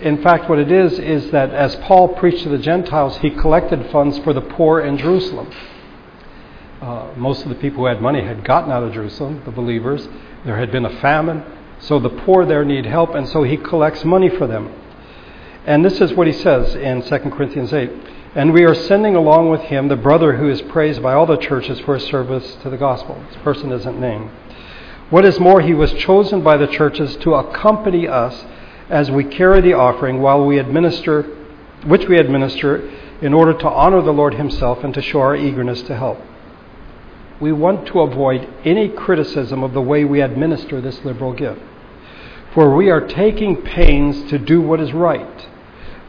in 0.00 0.20
fact, 0.22 0.50
what 0.50 0.58
it 0.58 0.72
is, 0.72 0.98
is 0.98 1.30
that 1.30 1.50
as 1.50 1.76
Paul 1.76 2.08
preached 2.08 2.42
to 2.42 2.48
the 2.48 2.58
Gentiles, 2.58 3.16
he 3.18 3.30
collected 3.30 3.88
funds 3.92 4.18
for 4.18 4.32
the 4.32 4.40
poor 4.40 4.80
in 4.80 4.98
Jerusalem. 4.98 5.50
Uh, 6.82 7.12
most 7.16 7.44
of 7.44 7.48
the 7.48 7.54
people 7.54 7.78
who 7.78 7.86
had 7.86 8.02
money 8.02 8.22
had 8.22 8.44
gotten 8.44 8.72
out 8.72 8.82
of 8.82 8.92
Jerusalem, 8.92 9.40
the 9.44 9.52
believers. 9.52 10.08
There 10.44 10.58
had 10.58 10.72
been 10.72 10.84
a 10.84 11.00
famine, 11.00 11.44
so 11.78 12.00
the 12.00 12.10
poor 12.10 12.44
there 12.44 12.64
need 12.64 12.86
help, 12.86 13.14
and 13.14 13.28
so 13.28 13.44
he 13.44 13.56
collects 13.56 14.04
money 14.04 14.28
for 14.28 14.48
them. 14.48 14.72
And 15.64 15.84
this 15.84 16.00
is 16.00 16.12
what 16.12 16.26
he 16.26 16.32
says 16.32 16.74
in 16.74 17.02
2 17.02 17.18
Corinthians 17.30 17.72
8. 17.72 17.90
And 18.36 18.52
we 18.52 18.64
are 18.64 18.74
sending 18.74 19.16
along 19.16 19.48
with 19.48 19.62
him 19.62 19.88
the 19.88 19.96
brother 19.96 20.36
who 20.36 20.50
is 20.50 20.60
praised 20.60 21.02
by 21.02 21.14
all 21.14 21.24
the 21.24 21.38
churches 21.38 21.80
for 21.80 21.94
his 21.94 22.04
service 22.04 22.58
to 22.62 22.68
the 22.68 22.76
gospel. 22.76 23.18
This 23.30 23.42
person 23.42 23.72
isn't 23.72 23.98
named. 23.98 24.28
What 25.08 25.24
is 25.24 25.40
more, 25.40 25.62
he 25.62 25.72
was 25.72 25.90
chosen 25.94 26.42
by 26.42 26.58
the 26.58 26.66
churches 26.66 27.16
to 27.22 27.34
accompany 27.34 28.06
us 28.06 28.44
as 28.90 29.10
we 29.10 29.24
carry 29.24 29.62
the 29.62 29.72
offering 29.72 30.20
while 30.20 30.44
we 30.44 30.58
administer, 30.58 31.22
which 31.86 32.06
we 32.08 32.18
administer 32.18 32.86
in 33.22 33.32
order 33.32 33.54
to 33.54 33.68
honor 33.70 34.02
the 34.02 34.12
Lord 34.12 34.34
Himself 34.34 34.84
and 34.84 34.92
to 34.92 35.00
show 35.00 35.20
our 35.20 35.34
eagerness 35.34 35.80
to 35.84 35.96
help. 35.96 36.20
We 37.40 37.52
want 37.52 37.86
to 37.86 38.00
avoid 38.00 38.52
any 38.66 38.90
criticism 38.90 39.62
of 39.62 39.72
the 39.72 39.80
way 39.80 40.04
we 40.04 40.20
administer 40.20 40.82
this 40.82 41.02
liberal 41.06 41.32
gift. 41.32 41.62
For 42.52 42.76
we 42.76 42.90
are 42.90 43.00
taking 43.00 43.62
pains 43.62 44.28
to 44.28 44.38
do 44.38 44.60
what 44.60 44.80
is 44.80 44.92
right, 44.92 45.48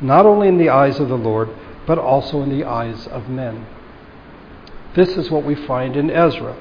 not 0.01 0.25
only 0.25 0.49
in 0.49 0.57
the 0.57 0.69
eyes 0.69 0.99
of 0.99 1.07
the 1.07 1.17
Lord, 1.17 1.49
but 1.87 1.97
also 1.97 2.43
in 2.43 2.49
the 2.49 2.65
eyes 2.65 3.07
of 3.07 3.29
men. 3.29 3.65
This 4.93 5.09
is 5.17 5.31
what 5.31 5.45
we 5.45 5.55
find 5.55 5.95
in 5.95 6.11
Ezra. 6.11 6.55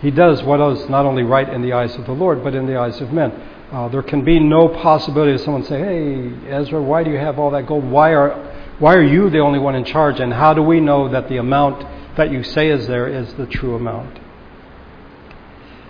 He 0.00 0.10
does 0.10 0.42
what 0.42 0.60
is 0.72 0.88
not 0.88 1.06
only 1.06 1.22
right 1.22 1.48
in 1.48 1.62
the 1.62 1.72
eyes 1.72 1.94
of 1.96 2.06
the 2.06 2.12
Lord, 2.12 2.42
but 2.42 2.54
in 2.54 2.66
the 2.66 2.76
eyes 2.76 3.00
of 3.00 3.12
men. 3.12 3.30
Uh, 3.70 3.88
there 3.88 4.02
can 4.02 4.24
be 4.24 4.38
no 4.40 4.68
possibility 4.68 5.32
of 5.32 5.40
someone 5.40 5.64
saying, 5.64 5.84
"Hey, 5.84 6.50
Ezra, 6.50 6.82
why 6.82 7.02
do 7.02 7.10
you 7.10 7.18
have 7.18 7.38
all 7.38 7.50
that 7.50 7.66
gold? 7.66 7.84
Why 7.84 8.14
are 8.14 8.30
why 8.78 8.94
are 8.94 9.02
you 9.02 9.30
the 9.30 9.38
only 9.38 9.58
one 9.58 9.74
in 9.74 9.84
charge? 9.84 10.20
And 10.20 10.32
how 10.32 10.52
do 10.52 10.62
we 10.62 10.80
know 10.80 11.08
that 11.08 11.28
the 11.28 11.36
amount 11.36 11.84
that 12.16 12.30
you 12.30 12.42
say 12.42 12.68
is 12.68 12.86
there 12.86 13.06
is 13.06 13.34
the 13.34 13.46
true 13.46 13.74
amount?" 13.74 14.18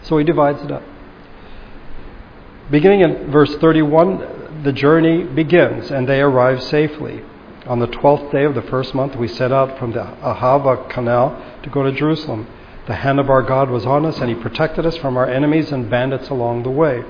So 0.03 0.19
he 0.19 0.25
divides 0.25 0.63
it 0.63 0.71
up. 0.71 0.83
Beginning 2.71 3.01
in 3.01 3.31
verse 3.31 3.55
31, 3.57 4.63
the 4.63 4.73
journey 4.73 5.25
begins, 5.25 5.91
and 5.91 6.09
they 6.09 6.21
arrive 6.21 6.63
safely. 6.63 7.23
On 7.67 7.79
the 7.79 7.87
twelfth 7.87 8.31
day 8.31 8.45
of 8.45 8.55
the 8.55 8.63
first 8.63 8.95
month, 8.95 9.17
we 9.17 9.27
set 9.27 9.51
out 9.51 9.79
from 9.79 9.93
the 9.93 10.01
Ahava 10.01 10.89
Canal 10.91 11.61
to 11.63 11.71
go 11.71 11.83
to 11.83 11.93
Jerusalem. 11.93 12.47
The 12.87 12.97
hand 12.97 13.19
of 13.19 13.31
our 13.31 13.43
God 13.43 13.71
was 13.71 13.87
on 13.87 14.05
us, 14.05 14.19
and 14.19 14.29
He 14.29 14.35
protected 14.35 14.85
us 14.85 14.99
from 14.99 15.17
our 15.17 15.27
enemies 15.27 15.73
and 15.73 15.89
bandits 15.89 16.29
along 16.29 16.65
the 16.65 16.71
way. 16.71 17.03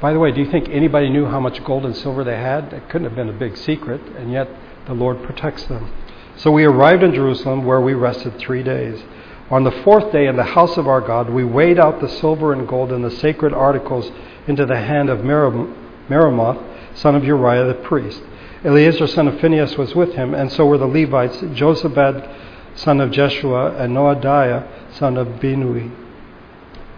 By 0.00 0.12
the 0.12 0.18
way, 0.18 0.32
do 0.32 0.40
you 0.40 0.50
think 0.50 0.68
anybody 0.68 1.08
knew 1.10 1.26
how 1.26 1.38
much 1.38 1.62
gold 1.64 1.86
and 1.86 1.96
silver 1.96 2.24
they 2.24 2.36
had? 2.36 2.72
It 2.72 2.88
couldn't 2.88 3.06
have 3.06 3.14
been 3.14 3.28
a 3.28 3.32
big 3.32 3.56
secret, 3.56 4.00
and 4.16 4.32
yet 4.32 4.48
the 4.86 4.94
Lord 4.94 5.22
protects 5.22 5.62
them. 5.64 5.92
So 6.36 6.50
we 6.50 6.64
arrived 6.64 7.04
in 7.04 7.14
Jerusalem, 7.14 7.64
where 7.64 7.80
we 7.80 7.94
rested 7.94 8.38
three 8.38 8.64
days. 8.64 9.00
On 9.48 9.62
the 9.62 9.70
fourth 9.70 10.10
day, 10.10 10.26
in 10.26 10.34
the 10.34 10.42
house 10.42 10.76
of 10.76 10.88
our 10.88 11.00
God, 11.00 11.30
we 11.30 11.44
weighed 11.44 11.78
out 11.78 12.00
the 12.00 12.08
silver 12.08 12.52
and 12.52 12.66
gold 12.66 12.90
and 12.90 13.04
the 13.04 13.12
sacred 13.12 13.52
articles 13.52 14.10
into 14.48 14.66
the 14.66 14.76
hand 14.76 15.08
of 15.08 15.20
Meremoth, 15.20 16.58
son 16.96 17.14
of 17.14 17.24
Uriah 17.24 17.64
the 17.66 17.74
priest. 17.74 18.20
Eleazar, 18.66 19.06
son 19.06 19.28
of 19.28 19.40
Phinehas, 19.40 19.78
was 19.78 19.94
with 19.94 20.14
him, 20.14 20.34
and 20.34 20.50
so 20.50 20.66
were 20.66 20.76
the 20.76 20.86
Levites, 20.86 21.36
Jozabad, 21.36 22.28
son 22.74 23.00
of 23.00 23.12
Jeshua, 23.12 23.76
and 23.76 23.94
Noadiah, 23.94 24.66
son 24.92 25.16
of 25.16 25.28
Binnui. 25.40 25.94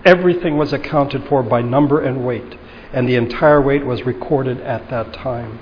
Everything 0.02 0.56
was 0.56 0.72
accounted 0.72 1.28
for 1.28 1.42
by 1.42 1.60
number 1.60 2.00
and 2.00 2.24
weight, 2.24 2.56
and 2.94 3.06
the 3.06 3.16
entire 3.16 3.60
weight 3.60 3.84
was 3.84 4.06
recorded 4.06 4.62
at 4.62 4.88
that 4.88 5.12
time. 5.12 5.60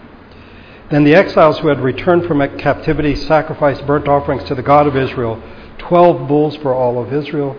Then 0.93 1.03
the 1.03 1.17
exiles 1.17 1.59
who 1.59 1.69
had 1.69 1.81
returned 1.81 2.27
from 2.27 2.39
captivity 2.57 3.17
sacrificed 3.17 3.85
burnt 3.85 4.07
offerings 4.07 4.45
to 4.45 4.55
the 4.55 4.63
God 4.63 4.87
of 4.87 4.97
Israel, 4.97 5.43
twelve 5.77 6.29
bulls 6.29 6.55
for 6.59 6.73
all 6.73 7.03
of 7.03 7.13
Israel, 7.13 7.57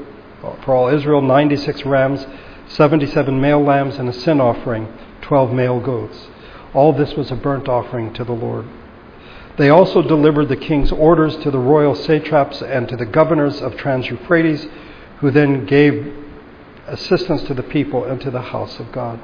for 0.63 0.73
all 0.73 0.87
Israel, 0.87 1.21
ninety-six 1.21 1.83
rams, 1.83 2.25
seventy-seven 2.67 3.41
male 3.41 3.61
lambs, 3.61 3.97
and 3.97 4.07
a 4.07 4.13
sin 4.13 4.39
offering, 4.39 4.87
twelve 5.21 5.51
male 5.51 5.81
goats. 5.81 6.29
All 6.73 6.93
this 6.93 7.13
was 7.13 7.31
a 7.31 7.35
burnt 7.35 7.67
offering 7.67 8.13
to 8.13 8.23
the 8.23 8.33
Lord. 8.33 8.65
They 9.57 9.69
also 9.69 10.01
delivered 10.01 10.49
the 10.49 10.55
king's 10.55 10.91
orders 10.91 11.35
to 11.37 11.49
the 11.49 11.59
royal 11.59 11.95
satraps 11.95 12.61
and 12.61 12.87
to 12.89 12.95
the 12.95 13.05
governors 13.05 13.61
of 13.61 13.75
Trans 13.75 14.07
Euphrates, 14.07 14.67
who 15.19 15.31
then 15.31 15.65
gave 15.65 16.13
assistance 16.87 17.43
to 17.43 17.53
the 17.53 17.63
people 17.63 18.05
and 18.05 18.21
to 18.21 18.31
the 18.31 18.41
house 18.41 18.79
of 18.79 18.91
God. 18.91 19.19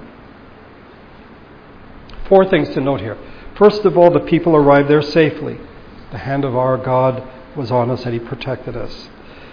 Four 2.28 2.46
things 2.50 2.70
to 2.70 2.82
note 2.82 3.02
here. 3.02 3.18
First 3.56 3.86
of 3.86 3.98
all, 3.98 4.12
the 4.12 4.22
people 4.22 4.56
arrived 4.56 4.90
there 4.90 5.02
safely. 5.02 5.60
The 6.12 6.18
hand 6.18 6.46
of 6.46 6.56
our 6.56 6.78
God 6.78 7.24
was 7.56 7.70
on 7.70 7.92
us 7.92 8.06
and 8.06 8.14
He 8.14 8.20
protected 8.20 8.76
us. 8.76 9.10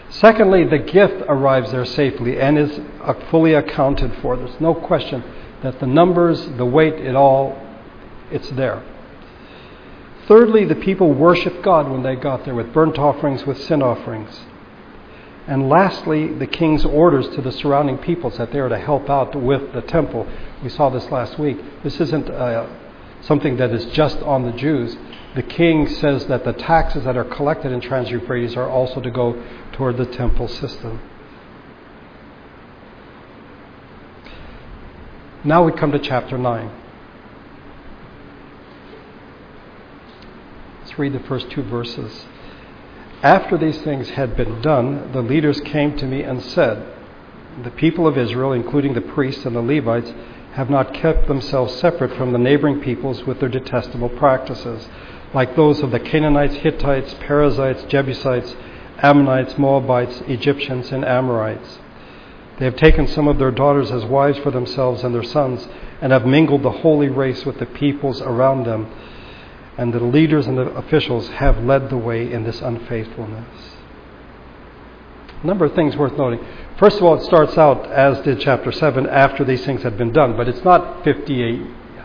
Secondly, 0.09 0.65
the 0.65 0.79
gift 0.79 1.23
arrives 1.29 1.71
there 1.71 1.85
safely 1.85 2.41
and 2.41 2.59
is 2.59 2.81
uh, 3.03 3.15
fully 3.31 3.55
accounted 3.55 4.13
for. 4.21 4.37
There's 4.37 4.61
no 4.61 4.75
question 4.75 5.23
that 5.63 5.79
the 5.79 5.87
numbers, 5.87 6.49
the 6.57 6.65
weight, 6.65 6.95
it 6.95 7.15
all, 7.15 7.57
it's 8.31 8.51
there. 8.51 8.83
Thirdly, 10.29 10.65
the 10.65 10.77
people 10.77 11.13
worshiped 11.13 11.63
God 11.63 11.91
when 11.91 12.03
they 12.03 12.15
got 12.15 12.45
there 12.45 12.55
with 12.55 12.73
burnt 12.73 12.99
offerings, 12.99 13.45
with 13.45 13.61
sin 13.63 13.83
offerings. 13.83 14.41
And 15.47 15.69
lastly, 15.69 16.33
the 16.33 16.47
king's 16.47 16.85
orders 16.85 17.29
to 17.31 17.43
the 17.43 17.51
surrounding 17.51 17.99
peoples 17.99 18.37
that 18.37 18.53
they 18.53 18.61
are 18.61 18.69
to 18.69 18.79
help 18.79 19.11
out 19.11 19.35
with 19.35 19.73
the 19.73 19.81
temple. 19.83 20.29
We 20.63 20.69
saw 20.69 20.91
this 20.91 21.11
last 21.11 21.39
week. 21.39 21.59
This 21.83 22.01
isn't 22.01 22.31
uh, 22.31 22.69
something 23.23 23.57
that 23.57 23.73
is 23.73 23.87
just 23.87 24.19
on 24.19 24.45
the 24.45 24.53
Jews. 24.53 24.97
The 25.35 25.43
king 25.43 25.89
says 25.89 26.27
that 26.27 26.45
the 26.45 26.53
taxes 26.53 27.05
that 27.05 27.17
are 27.17 27.25
collected 27.25 27.73
in 27.73 27.81
Trans 27.81 28.11
Euphrates 28.11 28.57
are 28.57 28.69
also 28.69 29.01
to 29.01 29.11
go 29.11 29.43
toward 29.73 29.97
the 29.97 30.07
temple 30.07 30.47
system. 30.47 31.01
Now 35.43 35.65
we 35.65 35.73
come 35.73 35.91
to 35.91 35.99
chapter 35.99 36.37
9. 36.37 36.80
Read 41.01 41.15
the 41.15 41.21
first 41.21 41.51
two 41.51 41.63
verses. 41.63 42.27
After 43.23 43.57
these 43.57 43.81
things 43.83 44.11
had 44.11 44.37
been 44.37 44.61
done, 44.61 45.13
the 45.13 45.23
leaders 45.23 45.61
came 45.63 45.97
to 45.97 46.07
me 46.07 46.23
and 46.23 46.43
said, 46.43 46.87
The 47.65 47.71
people 47.71 48.07
of 48.07 48.19
Israel, 48.19 48.53
including 48.53 48.93
the 48.93 49.01
priests 49.01 49.47
and 49.47 49.57
the 49.57 49.63
Levites, 49.63 50.13
have 50.53 50.69
not 50.69 50.93
kept 50.93 51.27
themselves 51.27 51.75
separate 51.77 52.15
from 52.17 52.33
the 52.33 52.39
neighboring 52.39 52.81
peoples 52.81 53.25
with 53.25 53.41
their 53.41 53.49
detestable 53.49 54.11
practices, 54.11 54.89
like 55.33 55.57
those 55.57 55.81
of 55.81 55.91
the 55.91 56.01
Canaanites, 56.01 56.57
Hittites, 56.57 57.15
Perizzites, 57.21 57.85
Jebusites, 57.85 58.55
Ammonites, 58.99 59.57
Moabites, 59.57 60.23
Egyptians, 60.27 60.93
and 60.93 61.05
Amorites. 61.05 61.79
They 62.59 62.67
have 62.67 62.77
taken 62.77 63.07
some 63.07 63.27
of 63.27 63.39
their 63.39 63.51
daughters 63.51 63.91
as 63.91 64.05
wives 64.05 64.39
for 64.39 64.51
themselves 64.51 65.03
and 65.03 65.15
their 65.15 65.23
sons, 65.23 65.67
and 66.03 66.13
have 66.13 66.27
mingled 66.27 66.63
the 66.63 66.71
holy 66.71 67.09
race 67.09 67.47
with 67.47 67.59
the 67.59 67.67
peoples 67.67 68.21
around 68.21 68.65
them 68.65 68.91
and 69.81 69.95
the 69.95 70.05
leaders 70.05 70.47
and 70.47 70.59
the 70.59 70.71
officials 70.73 71.27
have 71.29 71.65
led 71.65 71.89
the 71.89 71.97
way 71.97 72.31
in 72.31 72.45
this 72.45 72.61
unfaithfulness. 72.61 73.49
A 75.43 75.47
number 75.47 75.65
of 75.65 75.75
things 75.75 75.97
worth 75.97 76.19
noting. 76.19 76.39
First 76.79 76.99
of 76.99 77.03
all, 77.05 77.15
it 77.15 77.25
starts 77.25 77.57
out, 77.57 77.91
as 77.91 78.21
did 78.21 78.41
chapter 78.41 78.73
7, 78.73 79.07
after 79.07 79.43
these 79.43 79.65
things 79.65 79.83
had 79.83 79.97
been 79.97 80.13
done, 80.13 80.37
but 80.37 80.49
it's 80.49 80.63
not 80.65 81.03
58 81.03 81.63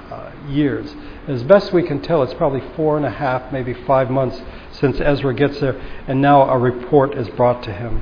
uh, 0.09 0.31
years. 0.47 0.95
As 1.27 1.43
best 1.43 1.73
we 1.73 1.83
can 1.83 2.01
tell, 2.01 2.23
it's 2.23 2.33
probably 2.35 2.63
four 2.77 2.95
and 2.95 3.05
a 3.05 3.11
half, 3.11 3.51
maybe 3.51 3.73
five 3.73 4.09
months 4.09 4.41
since 4.71 5.01
Ezra 5.01 5.33
gets 5.33 5.59
there, 5.59 5.77
and 6.07 6.21
now 6.21 6.49
a 6.49 6.57
report 6.57 7.17
is 7.17 7.27
brought 7.31 7.61
to 7.63 7.73
him. 7.73 8.01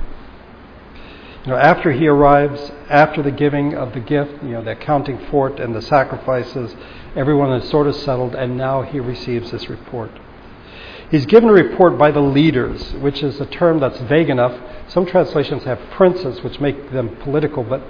Know, 1.45 1.57
after 1.57 1.91
he 1.91 2.07
arrives, 2.07 2.71
after 2.89 3.21
the 3.21 3.31
giving 3.31 3.75
of 3.75 3.93
the 3.93 3.99
gift, 3.99 4.41
you 4.43 4.51
know, 4.51 4.63
the 4.63 4.71
accounting 4.71 5.19
for 5.29 5.49
it 5.49 5.59
and 5.59 5.75
the 5.75 5.81
sacrifices, 5.81 6.73
everyone 7.17 7.51
is 7.59 7.69
sort 7.69 7.87
of 7.87 7.95
settled, 7.97 8.33
and 8.33 8.55
now 8.55 8.81
he 8.81 9.01
receives 9.01 9.51
this 9.51 9.67
report. 9.67 10.11
He's 11.11 11.25
given 11.25 11.49
a 11.49 11.53
report 11.53 11.97
by 11.97 12.11
the 12.11 12.21
leaders, 12.21 12.93
which 12.93 13.21
is 13.21 13.41
a 13.41 13.45
term 13.45 13.79
that's 13.79 13.99
vague 14.01 14.29
enough. 14.29 14.57
Some 14.87 15.05
translations 15.05 15.63
have 15.65 15.79
princes, 15.91 16.41
which 16.43 16.61
make 16.61 16.91
them 16.91 17.17
political, 17.17 17.63
but 17.63 17.83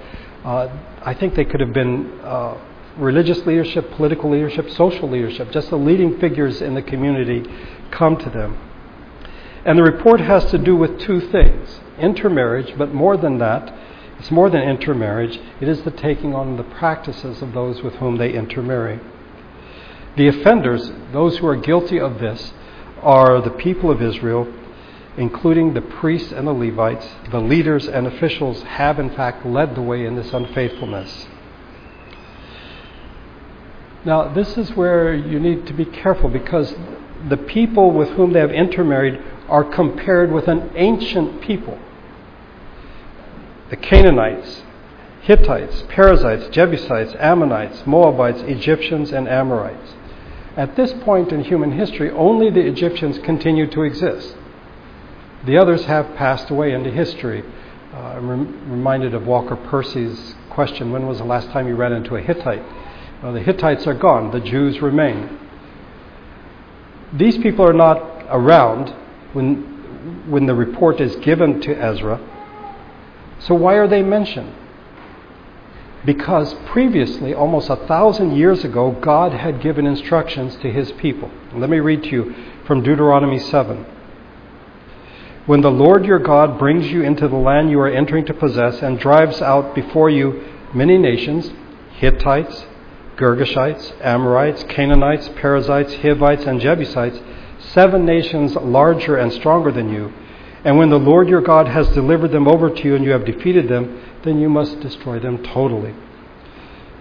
uh, 0.44 0.76
I 1.04 1.14
think 1.14 1.36
they 1.36 1.46
could 1.46 1.60
have 1.60 1.74
been 1.74 2.20
uh, 2.22 2.58
religious 2.98 3.46
leadership, 3.46 3.92
political 3.92 4.32
leadership, 4.32 4.72
social 4.72 5.08
leadership. 5.08 5.52
Just 5.52 5.70
the 5.70 5.78
leading 5.78 6.20
figures 6.20 6.60
in 6.60 6.74
the 6.74 6.82
community 6.82 7.46
come 7.92 8.18
to 8.18 8.30
them. 8.32 8.58
And 9.66 9.78
the 9.78 9.84
report 9.84 10.20
has 10.20 10.46
to 10.52 10.58
do 10.58 10.76
with 10.76 11.00
two 11.00 11.20
things 11.20 11.80
intermarriage, 12.00 12.76
but 12.78 12.94
more 12.94 13.16
than 13.16 13.38
that, 13.38 13.74
it's 14.20 14.32
more 14.32 14.50
than 14.50 14.62
intermarriage, 14.62 15.40
it 15.62 15.68
is 15.68 15.84
the 15.84 15.92
taking 15.92 16.34
on 16.34 16.58
the 16.58 16.64
practices 16.64 17.42
of 17.42 17.54
those 17.54 17.82
with 17.82 17.96
whom 17.96 18.18
they 18.18 18.34
intermarry. 18.34 19.00
The 20.16 20.28
offenders, 20.28 20.92
those 21.12 21.38
who 21.38 21.48
are 21.48 21.56
guilty 21.56 22.00
of 22.00 22.20
this, 22.20 22.54
are 23.02 23.42
the 23.42 23.50
people 23.52 23.92
of 23.92 24.02
Israel, 24.02 24.52
including 25.18 25.74
the 25.74 25.82
priests 25.82 26.32
and 26.32 26.48
the 26.48 26.54
Levites. 26.54 27.08
The 27.32 27.40
leaders 27.40 27.88
and 27.88 28.08
officials 28.08 28.64
have, 28.64 29.00
in 29.00 29.10
fact, 29.12 29.46
led 29.46 29.76
the 29.76 29.82
way 29.82 30.06
in 30.06 30.16
this 30.16 30.34
unfaithfulness. 30.34 31.28
Now, 34.06 34.34
this 34.34 34.58
is 34.58 34.72
where 34.72 35.14
you 35.14 35.40
need 35.40 35.68
to 35.68 35.74
be 35.74 35.86
careful 35.86 36.30
because 36.30 36.76
the 37.30 37.38
people 37.38 37.92
with 37.92 38.10
whom 38.12 38.34
they 38.34 38.40
have 38.40 38.52
intermarried 38.52 39.22
are 39.50 39.64
compared 39.64 40.32
with 40.32 40.48
an 40.48 40.72
ancient 40.76 41.42
people 41.42 41.78
the 43.74 43.78
Canaanites, 43.78 44.62
Hittites, 45.22 45.84
Perizzites, 45.90 46.48
Jebusites, 46.50 47.16
Ammonites, 47.18 47.88
Moabites, 47.88 48.42
Egyptians, 48.44 49.12
and 49.12 49.28
Amorites. 49.28 49.96
At 50.56 50.76
this 50.76 50.94
point 51.04 51.32
in 51.32 51.44
human 51.44 51.72
history, 51.72 52.12
only 52.12 52.52
the 52.52 52.60
Egyptians 52.60 53.18
continue 53.20 53.66
to 53.72 53.82
exist. 53.82 54.36
The 55.46 55.58
others 55.58 55.86
have 55.86 56.14
passed 56.16 56.52
away 56.52 56.72
into 56.72 56.92
history. 56.92 57.44
Uh, 57.92 57.98
I'm 57.98 58.30
rem- 58.30 58.72
reminded 58.72 59.16
of 59.16 59.26
Walker 59.26 59.56
Percy's 59.56 60.36
question 60.52 60.92
when 60.92 61.08
was 61.08 61.18
the 61.18 61.24
last 61.24 61.50
time 61.50 61.68
you 61.68 61.76
ran 61.76 61.94
into 61.94 62.16
a 62.16 62.22
Hittite? 62.22 62.64
Well, 63.24 63.34
the 63.34 63.42
Hittites 63.42 63.88
are 63.88 63.96
gone, 63.96 64.30
the 64.30 64.40
Jews 64.40 64.84
remain. 64.84 65.40
These 67.12 67.40
people 67.40 67.68
are 67.68 67.74
not 67.74 68.26
around 68.30 68.94
when, 69.34 70.30
when 70.30 70.46
the 70.46 70.56
report 70.56 71.02
is 71.02 71.16
given 71.18 71.62
to 71.62 71.76
Ezra. 71.76 72.20
So, 73.40 73.56
why 73.56 73.76
are 73.76 73.88
they 73.88 74.02
mentioned? 74.02 74.54
Because 76.06 76.54
previously, 76.68 77.34
almost 77.34 77.70
a 77.70 77.76
thousand 77.76 78.36
years 78.36 78.64
ago, 78.64 78.92
God 78.92 79.32
had 79.32 79.62
given 79.62 79.86
instructions 79.86 80.56
to 80.58 80.72
his 80.72 80.92
people. 80.94 81.32
Let 81.54 81.70
me 81.70 81.80
read 81.80 82.04
to 82.04 82.10
you 82.10 82.36
from 82.66 82.84
Deuteronomy 82.84 83.40
7. 83.40 83.86
When 85.46 85.62
the 85.62 85.72
Lord 85.72 86.06
your 86.06 86.20
God 86.20 86.58
brings 86.58 86.88
you 86.88 87.04
into 87.04 87.28
the 87.28 87.36
land 87.36 87.70
you 87.70 87.80
are 87.80 87.90
entering 87.90 88.26
to 88.26 88.34
possess 88.34 88.82
and 88.82 89.00
drives 89.00 89.42
out 89.42 89.76
before 89.76 90.10
you 90.10 90.44
many 90.74 90.98
nations 90.98 91.52
Hittites, 91.96 92.66
Girgashites, 93.18 93.94
Amorites, 94.02 94.64
Canaanites, 94.64 95.30
Perizzites, 95.36 95.96
Hivites, 95.96 96.46
and 96.46 96.60
Jebusites 96.60 97.20
seven 97.72 98.06
nations 98.06 98.56
larger 98.56 99.18
and 99.18 99.32
stronger 99.32 99.72
than 99.72 99.90
you. 99.90 100.14
And 100.64 100.78
when 100.78 100.90
the 100.90 101.00
Lord 101.00 101.28
your 101.28 101.42
God 101.42 101.68
has 101.68 101.90
delivered 101.90 102.32
them 102.32 102.48
over 102.48 102.70
to 102.70 102.84
you 102.84 102.96
and 102.96 103.04
you 103.04 103.12
have 103.12 103.26
defeated 103.26 103.68
them, 103.68 104.02
then 104.24 104.40
you 104.40 104.50
must 104.50 104.80
destroy 104.80 105.20
them 105.20 105.44
totally. 105.44 105.94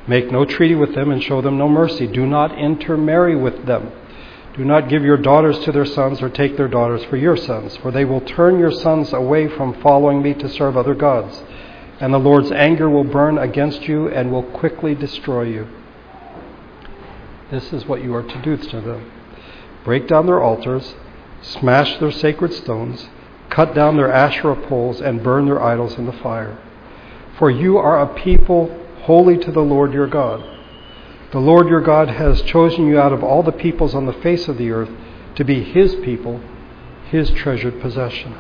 Make 0.07 0.33
no 0.33 0.45
treaty 0.45 0.75
with 0.75 0.95
them 0.95 1.13
and 1.13 1.23
show 1.23 1.41
them 1.41 1.59
no 1.59 1.69
mercy. 1.69 2.09
Do 2.09 2.27
not 2.27 2.59
intermarry 2.59 3.37
with 3.37 3.67
them. 3.67 3.93
Do 4.57 4.65
not 4.65 4.89
give 4.89 5.05
your 5.05 5.17
daughters 5.17 5.59
to 5.61 5.73
their 5.73 5.85
sons 5.85 6.21
or 6.21 6.29
take 6.29 6.57
their 6.57 6.69
daughters 6.69 7.05
for 7.05 7.17
your 7.17 7.37
sons, 7.37 7.77
for 7.77 7.91
they 7.91 8.05
will 8.05 8.21
turn 8.21 8.59
your 8.59 8.73
sons 8.73 9.13
away 9.13 9.49
from 9.49 9.81
following 9.81 10.21
me 10.21 10.35
to 10.35 10.49
serve 10.49 10.77
other 10.77 10.95
gods. 10.95 11.43
And 12.01 12.13
the 12.13 12.19
Lord's 12.19 12.51
anger 12.51 12.91
will 12.91 13.05
burn 13.05 13.39
against 13.39 13.83
you 13.83 14.09
and 14.09 14.33
will 14.33 14.43
quickly 14.43 14.95
destroy 14.95 15.45
you. 15.45 15.69
This 17.51 17.73
is 17.73 17.87
what 17.87 18.03
you 18.03 18.15
are 18.15 18.23
to 18.25 18.43
do 18.43 18.57
to 18.57 18.81
them 18.81 19.22
break 19.85 20.07
down 20.07 20.27
their 20.27 20.43
altars, 20.43 20.95
smash 21.43 21.99
their 21.99 22.11
sacred 22.11 22.53
stones, 22.53 23.09
cut 23.51 23.75
down 23.75 23.97
their 23.97 24.13
Asherah 24.13 24.57
poles, 24.69 25.01
and 25.01 25.23
burn 25.23 25.47
their 25.47 25.63
idols 25.63 25.99
in 25.99 26.07
the 26.07 26.13
fire. 26.13 26.59
For 27.39 27.51
you 27.51 27.79
are 27.79 28.01
a 28.01 28.15
people 28.15 28.79
holy 29.03 29.37
to 29.39 29.51
the 29.51 29.61
Lord 29.61 29.93
your 29.93 30.07
God. 30.07 30.43
The 31.33 31.41
Lord 31.41 31.69
your 31.69 31.81
God 31.81 32.09
has 32.09 32.43
chosen 32.43 32.87
you 32.87 33.01
out 33.01 33.13
of 33.13 33.25
all 33.25 33.43
the 33.43 33.53
peoples 33.53 33.95
on 33.95 34.07
the 34.07 34.13
face 34.13 34.49
of 34.49 34.59
the 34.59 34.71
earth 34.71 34.91
to 35.37 35.45
be 35.45 35.63
his 35.63 35.95
people, 35.97 36.41
his 37.11 37.31
treasured 37.31 37.81
possession. 37.81 38.35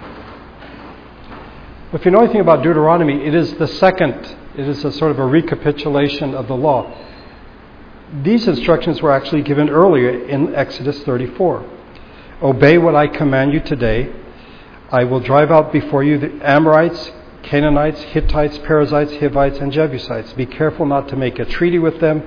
If 1.92 2.04
you 2.04 2.11
know 2.11 2.20
anything 2.20 2.40
about 2.40 2.62
Deuteronomy, 2.62 3.26
it 3.26 3.34
is 3.34 3.54
the 3.54 3.66
second, 3.66 4.37
it 4.56 4.68
is 4.68 4.84
a 4.84 4.92
sort 4.92 5.11
of 5.11 5.18
a 5.18 5.26
recapitulation 5.26 6.34
of 6.34 6.49
the 6.49 6.56
law. 6.56 6.90
These 8.12 8.47
instructions 8.47 9.00
were 9.00 9.11
actually 9.11 9.40
given 9.40 9.71
earlier 9.71 10.26
in 10.26 10.54
Exodus 10.54 11.02
34. 11.04 11.64
Obey 12.42 12.76
what 12.76 12.95
I 12.95 13.07
command 13.07 13.54
you 13.54 13.61
today. 13.61 14.12
I 14.90 15.04
will 15.04 15.21
drive 15.21 15.50
out 15.50 15.73
before 15.73 16.04
you 16.04 16.19
the 16.19 16.38
Amorites, 16.47 17.11
Canaanites, 17.42 18.02
Hittites, 18.02 18.59
Perizzites, 18.59 19.14
Hivites, 19.14 19.59
and 19.61 19.73
Jebusites. 19.73 20.35
Be 20.35 20.45
careful 20.45 20.85
not 20.85 21.09
to 21.09 21.16
make 21.16 21.38
a 21.38 21.47
treaty 21.47 21.78
with 21.78 22.00
them, 22.00 22.23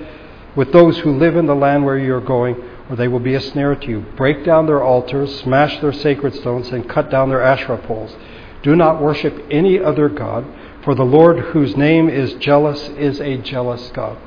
with 0.55 0.73
those 0.73 0.97
who 0.99 1.19
live 1.19 1.35
in 1.35 1.45
the 1.45 1.53
land 1.53 1.85
where 1.85 1.99
you 1.99 2.15
are 2.15 2.21
going, 2.21 2.55
or 2.89 2.95
they 2.95 3.07
will 3.07 3.19
be 3.19 3.35
a 3.35 3.41
snare 3.41 3.75
to 3.75 3.87
you. 3.87 3.99
Break 4.17 4.43
down 4.43 4.65
their 4.65 4.83
altars, 4.83 5.39
smash 5.41 5.79
their 5.81 5.93
sacred 5.93 6.33
stones, 6.33 6.69
and 6.69 6.89
cut 6.89 7.11
down 7.11 7.29
their 7.29 7.43
Asherah 7.43 7.77
poles. 7.77 8.15
Do 8.63 8.75
not 8.75 9.03
worship 9.03 9.45
any 9.51 9.79
other 9.79 10.09
God, 10.09 10.47
for 10.83 10.95
the 10.95 11.05
Lord, 11.05 11.37
whose 11.37 11.77
name 11.77 12.09
is 12.09 12.33
jealous, 12.35 12.89
is 12.89 13.21
a 13.21 13.37
jealous 13.37 13.91
God. 13.91 14.17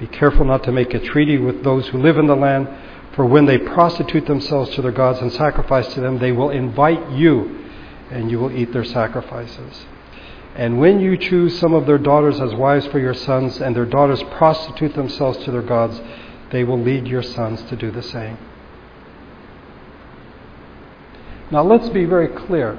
Be 0.00 0.06
careful 0.06 0.46
not 0.46 0.64
to 0.64 0.72
make 0.72 0.94
a 0.94 0.98
treaty 0.98 1.36
with 1.36 1.62
those 1.62 1.86
who 1.88 1.98
live 1.98 2.16
in 2.16 2.26
the 2.26 2.34
land, 2.34 2.68
for 3.12 3.26
when 3.26 3.44
they 3.44 3.58
prostitute 3.58 4.26
themselves 4.26 4.70
to 4.70 4.82
their 4.82 4.92
gods 4.92 5.20
and 5.20 5.30
sacrifice 5.30 5.92
to 5.92 6.00
them, 6.00 6.18
they 6.18 6.32
will 6.32 6.48
invite 6.48 7.10
you, 7.10 7.66
and 8.10 8.30
you 8.30 8.38
will 8.38 8.50
eat 8.50 8.72
their 8.72 8.84
sacrifices. 8.84 9.84
And 10.54 10.80
when 10.80 11.00
you 11.00 11.18
choose 11.18 11.58
some 11.58 11.74
of 11.74 11.86
their 11.86 11.98
daughters 11.98 12.40
as 12.40 12.54
wives 12.54 12.86
for 12.86 12.98
your 12.98 13.12
sons, 13.12 13.60
and 13.60 13.76
their 13.76 13.84
daughters 13.84 14.22
prostitute 14.38 14.94
themselves 14.94 15.36
to 15.44 15.50
their 15.50 15.62
gods, 15.62 16.00
they 16.50 16.64
will 16.64 16.80
lead 16.80 17.06
your 17.06 17.22
sons 17.22 17.62
to 17.64 17.76
do 17.76 17.90
the 17.90 18.02
same. 18.02 18.38
Now 21.50 21.62
let's 21.62 21.90
be 21.90 22.06
very 22.06 22.28
clear. 22.28 22.78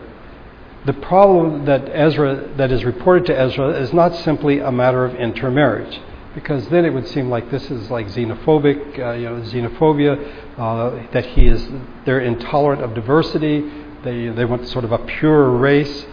The 0.86 0.94
problem 0.94 1.66
that 1.66 1.88
Ezra 1.94 2.48
that 2.58 2.72
is 2.72 2.84
reported 2.84 3.28
to 3.28 3.40
Ezra 3.40 3.80
is 3.80 3.94
not 3.94 4.16
simply 4.16 4.58
a 4.60 4.72
matter 4.72 5.06
of 5.06 5.14
intermarriage 5.14 6.02
because 6.34 6.68
then 6.70 6.86
it 6.86 6.94
would 6.94 7.08
seem 7.08 7.30
like 7.30 7.52
this 7.52 7.70
is 7.70 7.90
like 7.90 8.08
xenophobic, 8.08 9.00
uh, 9.00 9.12
you 9.14 9.30
know, 9.30 9.42
xenophobia, 9.42 10.58
uh, 10.58 11.12
that 11.12 11.26
he 11.26 11.48
is, 11.48 11.68
they're 12.06 12.22
intolerant 12.22 12.82
of 12.82 12.94
diversity, 12.94 13.70
they, 14.04 14.30
they 14.30 14.46
want 14.46 14.68
sort 14.68 14.86
of 14.86 14.92
a 14.92 14.98
pure 15.00 15.50
race. 15.50 16.06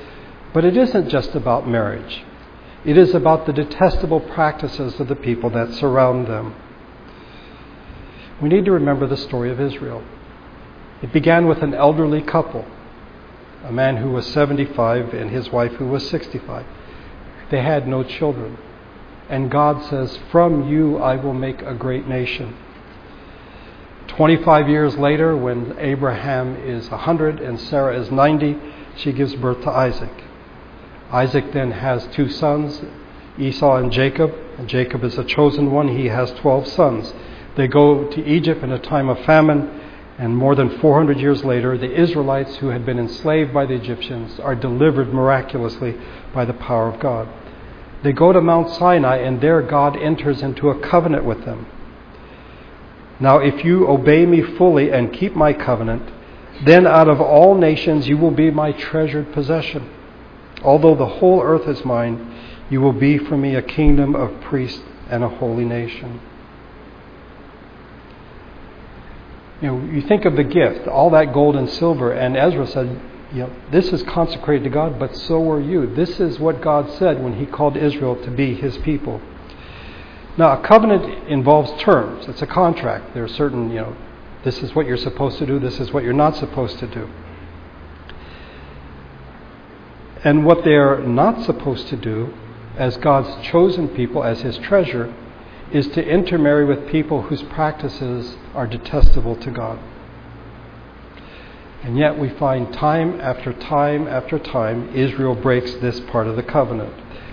But 0.52 0.64
it 0.64 0.76
isn't 0.76 1.08
just 1.08 1.34
about 1.34 1.68
marriage. 1.68 2.24
It 2.84 2.96
is 2.96 3.14
about 3.14 3.46
the 3.46 3.52
detestable 3.52 4.20
practices 4.20 4.98
of 4.98 5.08
the 5.08 5.16
people 5.16 5.50
that 5.50 5.72
surround 5.74 6.26
them. 6.26 6.54
We 8.40 8.48
need 8.48 8.64
to 8.64 8.72
remember 8.72 9.06
the 9.06 9.16
story 9.16 9.50
of 9.50 9.60
Israel. 9.60 10.02
It 11.02 11.12
began 11.12 11.46
with 11.46 11.62
an 11.62 11.74
elderly 11.74 12.22
couple, 12.22 12.64
a 13.64 13.72
man 13.72 13.98
who 13.98 14.10
was 14.10 14.26
75 14.26 15.12
and 15.12 15.30
his 15.30 15.50
wife 15.50 15.72
who 15.72 15.86
was 15.86 16.08
65. 16.08 16.66
They 17.50 17.62
had 17.62 17.86
no 17.86 18.02
children. 18.02 18.58
And 19.28 19.50
God 19.50 19.84
says, 19.90 20.18
From 20.30 20.68
you 20.68 20.98
I 20.98 21.16
will 21.16 21.34
make 21.34 21.60
a 21.62 21.74
great 21.74 22.08
nation. 22.08 22.56
25 24.08 24.68
years 24.68 24.96
later, 24.96 25.36
when 25.36 25.76
Abraham 25.78 26.56
is 26.56 26.90
100 26.90 27.40
and 27.40 27.60
Sarah 27.60 28.00
is 28.00 28.10
90, 28.10 28.56
she 28.96 29.12
gives 29.12 29.34
birth 29.34 29.62
to 29.62 29.70
Isaac. 29.70 30.10
Isaac 31.10 31.52
then 31.52 31.70
has 31.70 32.06
two 32.08 32.28
sons, 32.28 32.82
Esau 33.38 33.76
and 33.76 33.92
Jacob. 33.92 34.34
And 34.58 34.68
Jacob 34.68 35.04
is 35.04 35.16
a 35.18 35.24
chosen 35.24 35.70
one. 35.70 35.88
He 35.88 36.06
has 36.06 36.32
12 36.32 36.66
sons. 36.68 37.14
They 37.56 37.68
go 37.68 38.10
to 38.10 38.24
Egypt 38.24 38.62
in 38.62 38.72
a 38.72 38.78
time 38.78 39.08
of 39.08 39.24
famine, 39.24 39.80
and 40.18 40.36
more 40.36 40.54
than 40.54 40.78
400 40.80 41.18
years 41.18 41.44
later, 41.44 41.78
the 41.78 41.92
Israelites 41.92 42.56
who 42.56 42.68
had 42.68 42.84
been 42.84 42.98
enslaved 42.98 43.54
by 43.54 43.66
the 43.66 43.74
Egyptians 43.74 44.40
are 44.40 44.56
delivered 44.56 45.12
miraculously 45.14 45.96
by 46.34 46.44
the 46.44 46.54
power 46.54 46.88
of 46.88 46.98
God. 46.98 47.28
They 48.02 48.12
go 48.12 48.32
to 48.32 48.40
Mount 48.40 48.70
Sinai, 48.70 49.16
and 49.16 49.40
there 49.40 49.60
God 49.62 49.96
enters 49.96 50.42
into 50.42 50.70
a 50.70 50.78
covenant 50.78 51.24
with 51.24 51.44
them. 51.44 51.66
Now, 53.20 53.38
if 53.38 53.64
you 53.64 53.88
obey 53.88 54.24
me 54.24 54.42
fully 54.42 54.92
and 54.92 55.12
keep 55.12 55.34
my 55.34 55.52
covenant, 55.52 56.08
then 56.64 56.86
out 56.86 57.08
of 57.08 57.20
all 57.20 57.56
nations 57.56 58.06
you 58.06 58.16
will 58.16 58.30
be 58.30 58.50
my 58.50 58.72
treasured 58.72 59.32
possession. 59.32 59.90
Although 60.62 60.94
the 60.94 61.06
whole 61.06 61.42
earth 61.42 61.68
is 61.68 61.84
mine, 61.84 62.34
you 62.70 62.80
will 62.80 62.92
be 62.92 63.18
for 63.18 63.36
me 63.36 63.54
a 63.54 63.62
kingdom 63.62 64.14
of 64.14 64.40
priests 64.42 64.82
and 65.10 65.24
a 65.24 65.28
holy 65.28 65.64
nation. 65.64 66.20
You 69.60 69.68
know, 69.68 69.92
you 69.92 70.02
think 70.02 70.24
of 70.24 70.36
the 70.36 70.44
gift, 70.44 70.86
all 70.86 71.10
that 71.10 71.32
gold 71.32 71.56
and 71.56 71.68
silver, 71.68 72.12
and 72.12 72.36
Ezra 72.36 72.66
said, 72.66 73.00
you 73.32 73.40
know, 73.40 73.52
this 73.70 73.92
is 73.92 74.02
consecrated 74.04 74.64
to 74.64 74.70
God, 74.70 74.98
but 74.98 75.14
so 75.14 75.50
are 75.50 75.60
you. 75.60 75.86
This 75.94 76.18
is 76.18 76.38
what 76.38 76.62
God 76.62 76.90
said 76.98 77.22
when 77.22 77.34
He 77.34 77.46
called 77.46 77.76
Israel 77.76 78.16
to 78.22 78.30
be 78.30 78.54
His 78.54 78.78
people. 78.78 79.20
Now, 80.38 80.58
a 80.58 80.62
covenant 80.66 81.28
involves 81.28 81.70
terms. 81.82 82.26
It's 82.28 82.42
a 82.42 82.46
contract. 82.46 83.12
There 83.12 83.24
are 83.24 83.28
certain, 83.28 83.70
you 83.70 83.80
know, 83.80 83.96
this 84.44 84.62
is 84.62 84.74
what 84.74 84.86
you're 84.86 84.96
supposed 84.96 85.38
to 85.38 85.46
do, 85.46 85.58
this 85.58 85.78
is 85.78 85.92
what 85.92 86.04
you're 86.04 86.12
not 86.12 86.36
supposed 86.36 86.78
to 86.78 86.86
do. 86.86 87.10
And 90.24 90.44
what 90.46 90.64
they 90.64 90.74
are 90.74 91.00
not 91.00 91.44
supposed 91.44 91.88
to 91.88 91.96
do, 91.96 92.32
as 92.76 92.96
God's 92.96 93.46
chosen 93.46 93.88
people, 93.88 94.24
as 94.24 94.40
His 94.40 94.56
treasure, 94.58 95.12
is 95.70 95.86
to 95.88 96.02
intermarry 96.02 96.64
with 96.64 96.88
people 96.88 97.22
whose 97.22 97.42
practices 97.42 98.36
are 98.54 98.66
detestable 98.66 99.36
to 99.36 99.50
God. 99.50 99.78
And 101.82 101.96
yet 101.96 102.18
we 102.18 102.28
find 102.28 102.72
time 102.72 103.20
after 103.20 103.52
time 103.52 104.08
after 104.08 104.38
time 104.38 104.94
Israel 104.94 105.34
breaks 105.34 105.72
this 105.74 106.00
part 106.00 106.26
of 106.26 106.36
the 106.36 106.42
covenant. 106.42 106.92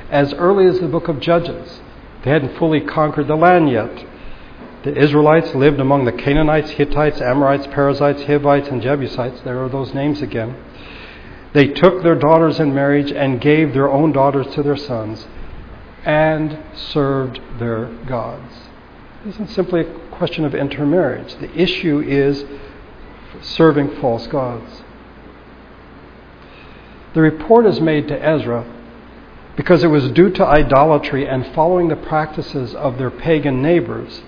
As 0.09 0.33
early 0.33 0.65
as 0.67 0.79
the 0.79 0.87
book 0.87 1.07
of 1.07 1.19
Judges, 1.19 1.81
they 2.23 2.31
hadn't 2.31 2.57
fully 2.57 2.81
conquered 2.81 3.27
the 3.27 3.35
land 3.35 3.69
yet. 3.69 4.05
The 4.83 4.95
Israelites 4.95 5.55
lived 5.55 5.79
among 5.79 6.05
the 6.05 6.11
Canaanites, 6.11 6.69
Hittites, 6.71 7.19
Amorites, 7.19 7.65
Perizzites, 7.67 8.23
Hivites, 8.23 8.67
and 8.67 8.81
Jebusites. 8.81 9.41
There 9.41 9.63
are 9.63 9.69
those 9.69 9.95
names 9.95 10.21
again. 10.21 10.55
They 11.53 11.69
took 11.69 12.03
their 12.03 12.15
daughters 12.15 12.59
in 12.59 12.73
marriage 12.73 13.11
and 13.11 13.41
gave 13.41 13.73
their 13.73 13.89
own 13.89 14.11
daughters 14.11 14.47
to 14.53 14.61
their 14.61 14.77
sons 14.77 15.25
and 16.03 16.59
served 16.75 17.39
their 17.57 17.85
gods. 18.05 18.53
It 19.25 19.29
isn't 19.29 19.49
simply 19.49 19.81
a 19.81 20.09
question 20.09 20.45
of 20.45 20.53
intermarriage. 20.53 21.33
The 21.35 21.51
issue 21.59 21.99
is 22.01 22.45
serving 23.41 23.99
false 24.01 24.27
gods. 24.27 24.81
The 27.13 27.21
report 27.21 27.65
is 27.65 27.79
made 27.79 28.07
to 28.09 28.21
Ezra 28.21 28.65
because 29.55 29.83
it 29.83 29.87
was 29.87 30.09
due 30.11 30.29
to 30.31 30.45
idolatry 30.45 31.27
and 31.27 31.45
following 31.53 31.87
the 31.87 31.95
practices 31.95 32.75
of 32.75 32.97
their 32.97 33.11
pagan 33.11 33.61
neighbors 33.61 34.21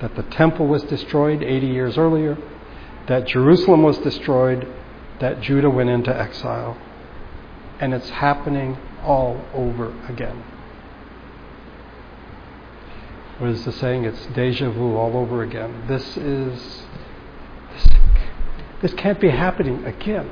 that 0.00 0.16
the 0.16 0.22
temple 0.24 0.66
was 0.66 0.82
destroyed 0.82 1.42
80 1.42 1.66
years 1.66 1.96
earlier, 1.96 2.36
that 3.06 3.26
Jerusalem 3.26 3.82
was 3.82 3.98
destroyed, 3.98 4.66
that 5.20 5.40
Judah 5.40 5.70
went 5.70 5.90
into 5.90 6.14
exile. 6.14 6.76
And 7.80 7.94
it's 7.94 8.10
happening 8.10 8.76
all 9.02 9.44
over 9.54 9.94
again. 10.08 10.42
What 13.38 13.50
is 13.50 13.64
the 13.64 13.72
saying? 13.72 14.04
It's 14.04 14.26
deja 14.26 14.70
vu 14.70 14.96
all 14.96 15.16
over 15.16 15.42
again. 15.42 15.84
This 15.88 16.16
is. 16.16 16.82
This, 18.84 18.92
can't 18.92 19.18
be 19.18 19.30
happening 19.30 19.86
again. 19.86 20.28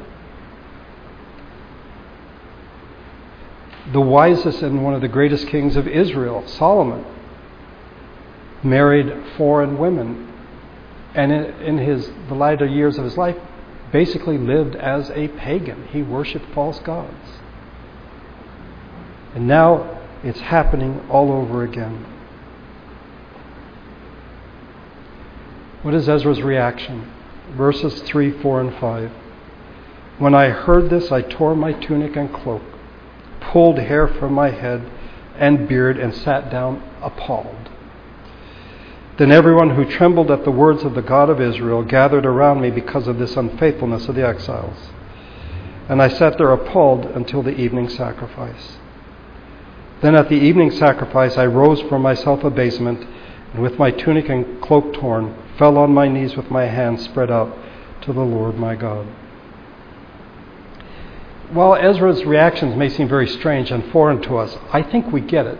the 3.93 4.01
wisest 4.01 4.63
and 4.63 4.85
one 4.85 4.93
of 4.95 5.01
the 5.01 5.09
greatest 5.09 5.47
kings 5.49 5.75
of 5.75 5.89
Israel, 5.89 6.47
Solomon, 6.47 7.05
married 8.63 9.13
foreign 9.37 9.79
women, 9.79 10.33
and 11.15 11.33
in, 11.33 11.79
his 11.79 12.11
the 12.29 12.35
latter 12.35 12.67
years 12.67 12.99
of 12.99 13.05
his 13.05 13.17
life, 13.17 13.37
basically 13.91 14.37
lived 14.37 14.77
as 14.77 15.11
a 15.11 15.29
pagan. 15.29 15.89
He 15.89 16.03
worshipped 16.03 16.47
false 16.55 16.79
gods, 16.81 17.41
and 19.35 19.49
now 19.49 20.01
it's 20.23 20.41
happening 20.41 21.01
all 21.11 21.33
over 21.33 21.65
again. 21.65 22.05
What 25.81 25.95
is 25.95 26.09
Ezra's 26.09 26.43
reaction? 26.43 27.11
Verses 27.57 28.01
3, 28.03 28.41
4, 28.41 28.61
and 28.61 28.75
5. 28.79 29.13
When 30.19 30.35
I 30.35 30.49
heard 30.51 30.91
this, 30.91 31.11
I 31.11 31.23
tore 31.23 31.55
my 31.55 31.73
tunic 31.73 32.17
and 32.17 32.33
cloak 32.33 32.63
pulled 33.53 33.79
hair 33.79 34.09
from 34.09 34.33
my 34.33 34.51
head 34.51 34.83
and 35.37 35.69
beard 35.69 35.99
and 35.99 36.15
sat 36.15 36.51
down 36.51 36.83
appalled. 37.03 37.69
Then 39.19 39.31
everyone 39.31 39.71
who 39.71 39.85
trembled 39.85 40.31
at 40.31 40.45
the 40.45 40.51
words 40.51 40.85
of 40.85 40.95
the 40.95 41.03
God 41.03 41.29
of 41.29 41.41
Israel 41.41 41.83
gathered 41.83 42.25
around 42.25 42.63
me 42.63 42.71
because 42.71 43.07
of 43.07 43.19
this 43.19 43.37
unfaithfulness 43.37 44.09
of 44.09 44.15
the 44.15 44.27
exiles. 44.27 44.89
And 45.89 46.01
I 46.01 46.09
sat 46.09 46.39
there 46.39 46.53
appalled 46.53 47.05
until 47.05 47.43
the 47.43 47.55
evening 47.55 47.91
sacrifice. 47.91 48.79
Then 50.01 50.15
at 50.15 50.31
the 50.31 50.37
evening 50.37 50.71
sacrifice 50.71 51.37
I 51.37 51.47
rose 51.47 51.81
from 51.83 52.03
my 52.03 52.15
self 52.15 52.43
abasement, 52.43 53.07
and 53.53 53.63
with 53.63 53.79
my 53.79 53.91
tunic 53.91 54.31
and 54.31 54.63
cloak 54.63 54.95
torn, 54.95 55.37
fell 55.63 55.79
on 55.79 55.95
my 55.95 56.09
knees 56.09 56.37
with 56.37 56.51
my 56.51 56.65
hands 56.65 57.05
spread 57.05 57.31
out 57.31 57.57
to 58.01 58.13
the 58.13 58.21
Lord 58.21 58.57
my 58.57 58.75
God 58.75 59.07
while 61.53 61.75
Ezra's 61.75 62.25
reactions 62.25 62.77
may 62.77 62.89
seem 62.89 63.09
very 63.09 63.29
strange 63.29 63.71
and 63.71 63.85
foreign 63.93 64.23
to 64.23 64.39
us, 64.39 64.57
I 64.73 64.83
think 64.83 65.13
we 65.13 65.21
get 65.21 65.47
it. 65.47 65.59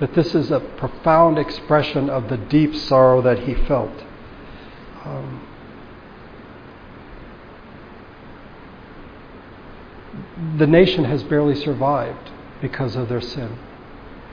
That 0.00 0.14
this 0.14 0.34
is 0.34 0.50
a 0.50 0.60
profound 0.60 1.38
expression 1.38 2.10
of 2.10 2.28
the 2.28 2.36
deep 2.36 2.74
sorrow 2.74 3.22
that 3.22 3.40
he 3.40 3.54
felt. 3.54 3.92
Um, 5.04 5.46
the 10.58 10.66
nation 10.66 11.04
has 11.04 11.22
barely 11.22 11.54
survived 11.54 12.30
because 12.60 12.96
of 12.96 13.08
their 13.08 13.20
sin. 13.20 13.58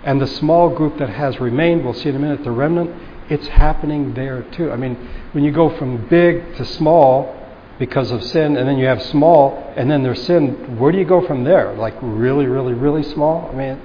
And 0.03 0.19
the 0.19 0.27
small 0.27 0.69
group 0.69 0.97
that 0.97 1.09
has 1.09 1.39
remained, 1.39 1.83
we'll 1.83 1.93
see 1.93 2.09
in 2.09 2.15
a 2.15 2.19
minute, 2.19 2.43
the 2.43 2.51
remnant, 2.51 2.91
it's 3.29 3.47
happening 3.47 4.13
there 4.13 4.43
too. 4.51 4.71
I 4.71 4.75
mean, 4.75 4.95
when 5.33 5.43
you 5.43 5.51
go 5.51 5.75
from 5.77 6.07
big 6.07 6.55
to 6.57 6.65
small, 6.65 7.33
because 7.79 8.11
of 8.11 8.23
sin, 8.23 8.57
and 8.57 8.67
then 8.67 8.77
you 8.77 8.87
have 8.87 9.01
small, 9.03 9.73
and 9.75 9.89
then 9.89 10.01
there's 10.03 10.23
sin. 10.25 10.79
Where 10.79 10.91
do 10.91 10.97
you 10.97 11.05
go 11.05 11.25
from 11.25 11.43
there? 11.43 11.73
Like 11.73 11.95
really, 12.01 12.47
really, 12.47 12.73
really 12.73 13.03
small? 13.03 13.49
I 13.51 13.55
mean, 13.55 13.81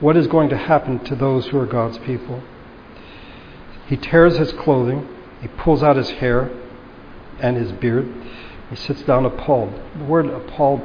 what 0.00 0.16
is 0.16 0.26
going 0.26 0.48
to 0.48 0.56
happen 0.56 0.98
to 1.04 1.14
those 1.14 1.46
who 1.46 1.58
are 1.58 1.66
God's 1.66 1.98
people? 1.98 2.42
He 3.86 3.96
tears 3.96 4.36
his 4.36 4.52
clothing, 4.52 5.08
he 5.40 5.48
pulls 5.48 5.82
out 5.82 5.96
his 5.96 6.10
hair 6.10 6.50
and 7.40 7.56
his 7.56 7.72
beard, 7.72 8.12
he 8.68 8.76
sits 8.76 9.02
down 9.02 9.24
appalled. 9.26 9.72
The 9.96 10.04
word 10.04 10.26
appalled 10.26 10.82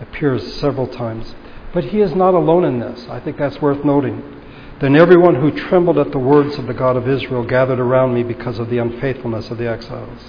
appears 0.00 0.54
several 0.54 0.86
times. 0.86 1.34
But 1.72 1.84
he 1.84 2.00
is 2.00 2.14
not 2.14 2.34
alone 2.34 2.64
in 2.64 2.80
this. 2.80 3.06
I 3.08 3.20
think 3.20 3.36
that's 3.36 3.60
worth 3.60 3.84
noting. 3.84 4.37
Then 4.80 4.94
everyone 4.94 5.34
who 5.34 5.50
trembled 5.50 5.98
at 5.98 6.12
the 6.12 6.18
words 6.18 6.56
of 6.56 6.66
the 6.66 6.74
God 6.74 6.96
of 6.96 7.08
Israel 7.08 7.44
gathered 7.44 7.80
around 7.80 8.14
me 8.14 8.22
because 8.22 8.60
of 8.60 8.70
the 8.70 8.78
unfaithfulness 8.78 9.50
of 9.50 9.58
the 9.58 9.68
exiles. 9.68 10.22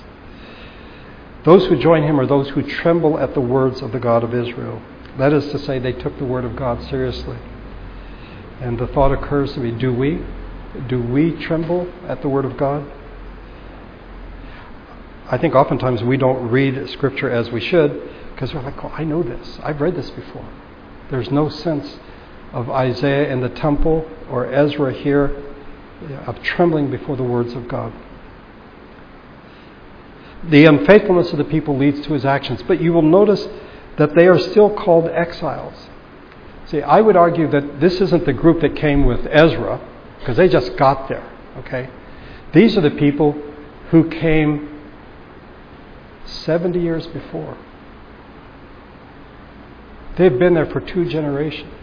Those 1.46 1.68
who 1.68 1.78
join 1.80 2.04
him 2.04 2.20
are 2.20 2.26
those 2.26 2.50
who 2.50 2.64
tremble 2.64 3.20
at 3.20 3.34
the 3.34 3.42
words 3.42 3.82
of 3.82 3.92
the 3.92 4.00
God 4.00 4.24
of 4.24 4.34
Israel. 4.34 4.82
That 5.18 5.34
is 5.34 5.50
to 5.52 5.60
say, 5.60 5.78
they 5.78 5.94
took 5.94 6.18
the 6.18 6.26
word 6.26 6.46
of 6.46 6.56
God 6.56 6.84
seriously. 6.90 7.38
And 8.60 8.80
the 8.80 8.88
thought 8.88 9.12
occurs 9.12 9.54
to 9.54 9.60
me 9.60 9.72
do 9.72 9.94
we? 9.94 10.24
Do 10.88 11.02
we 11.02 11.32
tremble 11.32 11.92
at 12.08 12.22
the 12.22 12.30
word 12.30 12.46
of 12.46 12.58
God? 12.58 12.92
I 15.28 15.38
think 15.38 15.54
oftentimes 15.54 16.04
we 16.04 16.18
don't 16.18 16.50
read 16.50 16.90
Scripture 16.90 17.30
as 17.30 17.52
we 17.52 17.62
should 17.62 18.02
because 18.34 18.54
we're 18.54 18.64
like, 18.64 18.84
oh, 18.84 18.90
I 18.90 19.04
know 19.04 19.22
this. 19.22 19.60
I've 19.62 19.80
read 19.80 19.96
this 19.96 20.10
before. 20.10 20.48
There's 21.12 21.30
no 21.30 21.50
sense 21.50 22.00
of 22.54 22.70
Isaiah 22.70 23.32
in 23.32 23.42
the 23.42 23.50
temple 23.50 24.10
or 24.30 24.52
Ezra 24.52 24.94
here 24.94 25.44
uh, 26.10 26.14
of 26.30 26.42
trembling 26.42 26.90
before 26.90 27.16
the 27.16 27.24
words 27.24 27.54
of 27.54 27.68
God. 27.68 27.94
The 30.50 30.66
unfaithfulness 30.66 31.32
of 31.32 31.38
the 31.38 31.44
people 31.44 31.78
leads 31.78 32.02
to 32.08 32.14
his 32.14 32.26
actions. 32.26 32.62
But 32.64 32.82
you 32.82 32.94
will 32.94 33.02
notice 33.02 33.48
that 33.98 34.16
they 34.16 34.28
are 34.28 34.40
still 34.40 34.74
called 34.74 35.10
exiles. 35.10 35.90
See, 36.68 36.82
I 36.82 37.02
would 37.02 37.18
argue 37.18 37.50
that 37.52 37.80
this 37.80 38.00
isn't 38.00 38.26
the 38.26 38.34
group 38.34 38.62
that 38.62 38.76
came 38.76 39.06
with 39.06 39.28
Ezra, 39.30 39.82
because 40.20 40.38
they 40.38 40.48
just 40.48 40.78
got 40.78 41.10
there, 41.10 41.28
okay? 41.58 41.90
These 42.54 42.78
are 42.78 42.82
the 42.82 42.92
people 42.92 43.36
who 43.90 44.10
came 44.10 44.82
70 46.26 46.80
years 46.80 47.08
before. 47.08 47.58
They've 50.18 50.38
been 50.38 50.54
there 50.54 50.68
for 50.68 50.80
two 50.80 51.06
generations. 51.06 51.74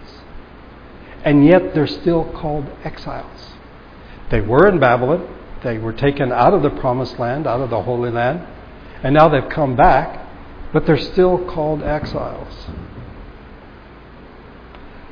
And 1.27 1.45
yet 1.45 1.75
they're 1.75 1.89
still 1.89 2.25
called 2.25 2.71
exiles. 2.85 3.53
They 4.31 4.41
were 4.41 4.69
in 4.69 4.79
Babylon, 4.79 5.29
they 5.65 5.77
were 5.77 5.93
taken 5.93 6.31
out 6.31 6.55
of 6.55 6.63
the 6.63 6.71
promised 6.71 7.19
land, 7.19 7.49
out 7.49 7.61
of 7.61 7.69
the 7.69 7.83
Holy 7.83 8.11
Land, 8.11 8.47
and 9.03 9.13
now 9.13 9.29
they've 9.29 9.49
come 9.49 9.75
back, 9.75 10.25
but 10.73 10.87
they're 10.87 10.97
still 10.97 11.45
called 11.47 11.83
exiles. 11.83 12.69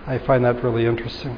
I 0.06 0.18
find 0.18 0.44
that 0.44 0.62
really 0.62 0.86
interesting. 0.86 1.36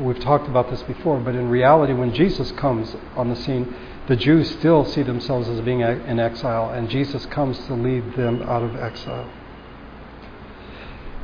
We've 0.00 0.18
talked 0.18 0.48
about 0.48 0.70
this 0.70 0.82
before, 0.84 1.20
but 1.20 1.34
in 1.34 1.50
reality, 1.50 1.92
when 1.92 2.14
Jesus 2.14 2.52
comes 2.52 2.96
on 3.14 3.28
the 3.28 3.36
scene, 3.36 3.74
the 4.06 4.16
Jews 4.16 4.50
still 4.52 4.86
see 4.86 5.02
themselves 5.02 5.48
as 5.48 5.60
being 5.60 5.80
in 5.80 6.18
exile, 6.18 6.70
and 6.70 6.88
Jesus 6.88 7.26
comes 7.26 7.58
to 7.66 7.74
lead 7.74 8.14
them 8.14 8.40
out 8.42 8.62
of 8.62 8.74
exile. 8.76 9.28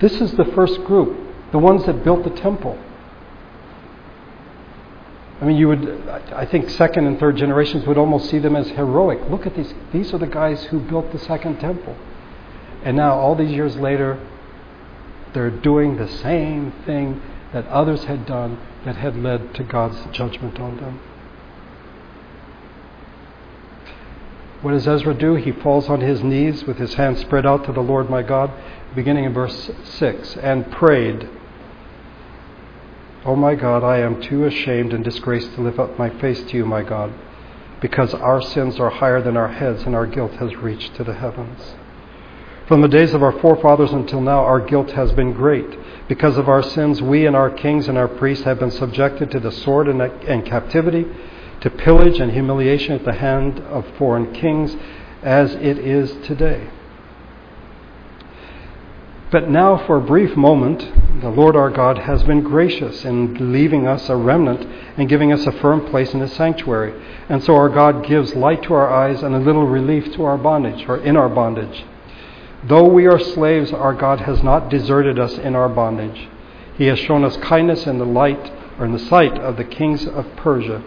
This 0.01 0.21
is 0.21 0.33
the 0.33 0.45
first 0.47 0.83
group, 0.85 1.17
the 1.53 1.59
ones 1.59 1.85
that 1.87 2.05
built 2.05 2.25
the 2.25 2.31
temple. 2.31 2.79
I 5.41 5.47
mean, 5.47 5.57
you 5.57 5.69
would, 5.69 6.09
I 6.33 6.47
think 6.47 6.71
second 6.71 7.07
and 7.07 7.19
third 7.19 7.37
generations 7.37 7.87
would 7.87 7.99
almost 7.99 8.31
see 8.31 8.39
them 8.39 8.57
as 8.57 8.69
heroic. 8.71 9.21
Look 9.29 9.47
at 9.47 9.55
these, 9.55 9.75
these 9.93 10.15
are 10.15 10.19
the 10.19 10.27
guys 10.27 10.65
who 10.65 10.81
built 10.81 11.13
the 11.13 11.19
second 11.19 11.61
temple. 11.61 11.97
And 12.83 12.97
now, 12.97 13.15
all 13.15 13.35
these 13.35 13.51
years 13.51 13.77
later, 13.77 14.19
they're 15.33 15.51
doing 15.51 15.97
the 15.97 16.09
same 16.09 16.73
thing 16.85 17.21
that 17.53 17.67
others 17.67 18.05
had 18.05 18.27
done 18.27 18.59
that 18.85 18.97
had 18.97 19.17
led 19.17 19.55
to 19.55 19.65
God's 19.65 19.99
judgment 20.13 20.59
on 20.59 20.77
them. 20.77 21.01
What 24.63 24.73
does 24.73 24.89
Ezra 24.89 25.15
do? 25.15 25.35
He 25.35 25.53
falls 25.53 25.89
on 25.91 26.01
his 26.01 26.23
knees 26.23 26.65
with 26.65 26.79
his 26.79 26.95
hands 26.95 27.21
spread 27.21 27.45
out 27.45 27.65
to 27.67 27.73
the 27.73 27.83
Lord 27.83 28.09
my 28.09 28.23
God, 28.23 28.51
beginning 28.95 29.25
in 29.25 29.33
verse 29.33 29.71
6, 29.85 30.37
and 30.37 30.71
prayed. 30.73 31.29
Oh 33.25 33.37
my 33.37 33.55
God, 33.55 33.83
I 33.83 33.99
am 33.99 34.21
too 34.21 34.45
ashamed 34.45 34.93
and 34.93 35.03
disgraced 35.03 35.55
to 35.55 35.63
lift 35.63 35.79
up 35.79 35.99
my 35.99 36.11
face 36.21 36.43
to 36.43 36.57
you, 36.57 36.67
my 36.67 36.83
God, 36.83 37.13
because 37.81 38.15
our 38.15 38.41
sins 38.41 38.79
are 38.79 38.91
higher 38.91 39.23
than 39.23 39.37
our 39.37 39.49
heads 39.49 39.83
and 39.85 39.95
our 39.95 40.07
guilt 40.07 40.33
has 40.33 40.55
reached 40.57 40.95
to 40.97 41.05
the 41.05 41.15
heavens. 41.15 41.75
From 42.67 42.81
the 42.81 42.89
days 42.89 43.13
of 43.13 43.23
our 43.23 43.39
forefathers 43.41 43.93
until 43.93 44.23
now, 44.23 44.43
our 44.43 44.61
guilt 44.61 44.93
has 44.93 45.13
been 45.13 45.35
great. 45.35 45.79
Because 46.09 46.39
of 46.39 46.49
our 46.49 46.63
sins, 46.63 47.03
we 47.03 47.27
and 47.27 47.37
our 47.37 47.51
kings 47.51 47.89
and 47.89 47.99
our 47.99 48.09
priests 48.09 48.45
have 48.45 48.59
been 48.59 48.71
subjected 48.71 49.31
to 49.33 49.41
the 49.41 49.53
sword 49.53 49.87
and, 49.89 50.01
and 50.01 50.47
captivity, 50.47 51.05
to 51.61 51.71
pillage 51.71 52.21
and 52.21 52.33
humiliation 52.33 52.95
at 52.95 53.05
the 53.05 53.13
hand 53.13 53.61
of 53.61 53.87
foreign 53.99 54.33
kings, 54.33 54.77
as 55.23 55.55
it 55.55 55.79
is 55.79 56.11
today. 56.27 56.71
But 59.35 59.51
now, 59.51 59.79
for 59.79 59.97
a 59.97 60.01
brief 60.01 60.37
moment, 60.37 61.21
the 61.21 61.29
Lord 61.29 61.57
our 61.57 61.69
God 61.69 61.99
has 61.99 62.23
been 62.23 62.45
gracious 62.45 63.05
in 63.05 63.53
leaving 63.53 63.85
us 63.85 64.09
a 64.09 64.15
remnant 64.15 64.65
and 64.97 65.09
giving 65.09 65.33
us 65.33 65.45
a 65.45 65.51
firm 65.51 65.87
place 65.87 66.15
in 66.15 66.21
His 66.21 66.33
sanctuary. 66.35 66.95
And 67.29 67.43
so 67.43 67.57
our 67.57 67.69
God 67.69 68.07
gives 68.07 68.37
light 68.37 68.63
to 68.63 68.75
our 68.75 68.89
eyes 68.89 69.25
and 69.25 69.35
a 69.35 69.41
little 69.41 69.67
relief 69.67 70.13
to 70.13 70.23
our 70.23 70.39
bondage, 70.39 70.89
or 70.89 70.99
in 70.99 71.17
our 71.17 71.29
bondage. 71.29 71.85
Though 72.63 72.87
we 72.87 73.07
are 73.09 73.19
slaves, 73.19 73.73
our 73.73 73.93
God 73.93 74.21
has 74.21 74.41
not 74.45 74.69
deserted 74.69 75.19
us 75.19 75.37
in 75.37 75.57
our 75.57 75.69
bondage. 75.69 76.29
He 76.79 76.87
has 76.87 77.01
shown 77.01 77.25
us 77.25 77.37
kindness 77.39 77.89
in 77.89 77.99
the 77.99 78.07
light 78.07 78.53
or 78.79 78.85
in 78.85 78.93
the 78.93 79.01
sight 79.01 79.37
of 79.37 79.57
the 79.57 79.65
kings 79.65 80.07
of 80.07 80.37
Persia. 80.37 80.81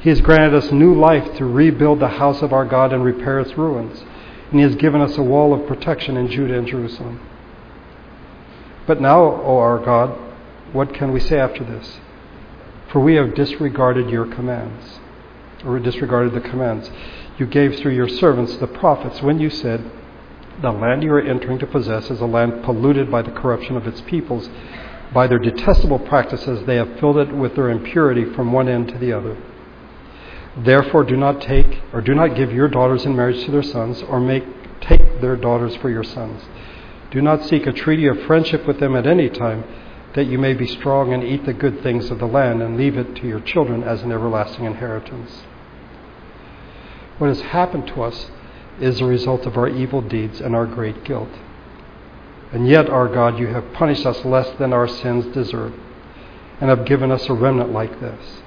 He 0.00 0.08
has 0.08 0.22
granted 0.22 0.56
us 0.56 0.72
new 0.72 0.98
life 0.98 1.36
to 1.36 1.44
rebuild 1.44 2.00
the 2.00 2.08
house 2.08 2.40
of 2.40 2.54
our 2.54 2.64
God 2.64 2.94
and 2.94 3.04
repair 3.04 3.40
its 3.40 3.58
ruins. 3.58 4.02
And 4.50 4.58
he 4.58 4.64
has 4.64 4.76
given 4.76 5.02
us 5.02 5.18
a 5.18 5.22
wall 5.22 5.52
of 5.52 5.66
protection 5.66 6.16
in 6.16 6.28
Judah 6.28 6.56
and 6.56 6.66
Jerusalem. 6.66 7.26
But 8.86 9.00
now, 9.00 9.20
O 9.20 9.58
our 9.58 9.78
God, 9.78 10.18
what 10.72 10.94
can 10.94 11.12
we 11.12 11.20
say 11.20 11.38
after 11.38 11.64
this? 11.64 11.98
For 12.92 13.00
we 13.00 13.14
have 13.14 13.34
disregarded 13.34 14.10
your 14.10 14.26
commands, 14.26 15.00
or 15.64 15.78
disregarded 15.78 16.34
the 16.34 16.48
commands 16.48 16.90
you 17.40 17.46
gave 17.46 17.76
through 17.76 17.94
your 17.94 18.08
servants, 18.08 18.54
the 18.56 18.66
prophets, 18.66 19.22
when 19.22 19.40
you 19.40 19.48
said, 19.48 19.82
The 20.60 20.70
land 20.70 21.02
you 21.02 21.10
are 21.14 21.22
entering 21.22 21.58
to 21.60 21.66
possess 21.66 22.10
is 22.10 22.20
a 22.20 22.26
land 22.26 22.62
polluted 22.62 23.10
by 23.10 23.22
the 23.22 23.30
corruption 23.30 23.76
of 23.76 23.86
its 23.86 24.02
peoples. 24.02 24.50
By 25.14 25.26
their 25.26 25.38
detestable 25.38 26.00
practices, 26.00 26.66
they 26.66 26.76
have 26.76 27.00
filled 27.00 27.16
it 27.16 27.32
with 27.32 27.54
their 27.54 27.70
impurity 27.70 28.26
from 28.34 28.52
one 28.52 28.68
end 28.68 28.88
to 28.88 28.98
the 28.98 29.14
other. 29.14 29.38
Therefore, 30.54 31.02
do 31.02 31.16
not 31.16 31.40
take 31.40 31.80
or 31.94 32.02
do 32.02 32.14
not 32.14 32.36
give 32.36 32.52
your 32.52 32.68
daughters 32.68 33.06
in 33.06 33.16
marriage 33.16 33.42
to 33.46 33.50
their 33.50 33.62
sons, 33.62 34.02
or 34.02 34.20
make 34.20 34.44
take 34.82 35.22
their 35.22 35.36
daughters 35.36 35.74
for 35.76 35.88
your 35.88 36.04
sons. 36.04 36.42
Do 37.10 37.20
not 37.20 37.44
seek 37.44 37.66
a 37.66 37.72
treaty 37.72 38.06
of 38.06 38.22
friendship 38.22 38.66
with 38.66 38.78
them 38.78 38.94
at 38.94 39.06
any 39.06 39.28
time, 39.28 39.64
that 40.14 40.26
you 40.26 40.38
may 40.38 40.54
be 40.54 40.66
strong 40.66 41.12
and 41.12 41.22
eat 41.22 41.44
the 41.44 41.52
good 41.52 41.82
things 41.82 42.10
of 42.10 42.18
the 42.18 42.26
land, 42.26 42.62
and 42.62 42.76
leave 42.76 42.96
it 42.96 43.16
to 43.16 43.26
your 43.26 43.40
children 43.40 43.82
as 43.82 44.02
an 44.02 44.12
everlasting 44.12 44.64
inheritance. 44.64 45.42
What 47.18 47.28
has 47.28 47.40
happened 47.40 47.86
to 47.88 48.02
us 48.02 48.30
is 48.80 49.00
a 49.00 49.04
result 49.04 49.44
of 49.44 49.56
our 49.56 49.68
evil 49.68 50.00
deeds 50.00 50.40
and 50.40 50.54
our 50.54 50.66
great 50.66 51.04
guilt. 51.04 51.28
And 52.52 52.66
yet, 52.66 52.88
our 52.88 53.08
God, 53.08 53.38
you 53.38 53.48
have 53.48 53.72
punished 53.72 54.06
us 54.06 54.24
less 54.24 54.50
than 54.58 54.72
our 54.72 54.88
sins 54.88 55.26
deserve, 55.34 55.74
and 56.60 56.70
have 56.70 56.84
given 56.84 57.10
us 57.10 57.28
a 57.28 57.32
remnant 57.32 57.72
like 57.72 58.00
this. 58.00 58.42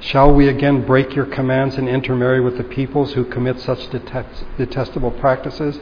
Shall 0.00 0.32
we 0.32 0.48
again 0.48 0.86
break 0.86 1.14
your 1.14 1.26
commands 1.26 1.76
and 1.76 1.88
intermarry 1.88 2.40
with 2.40 2.56
the 2.56 2.64
peoples 2.64 3.12
who 3.12 3.24
commit 3.24 3.60
such 3.60 3.90
detest- 3.90 4.44
detestable 4.56 5.10
practices? 5.10 5.78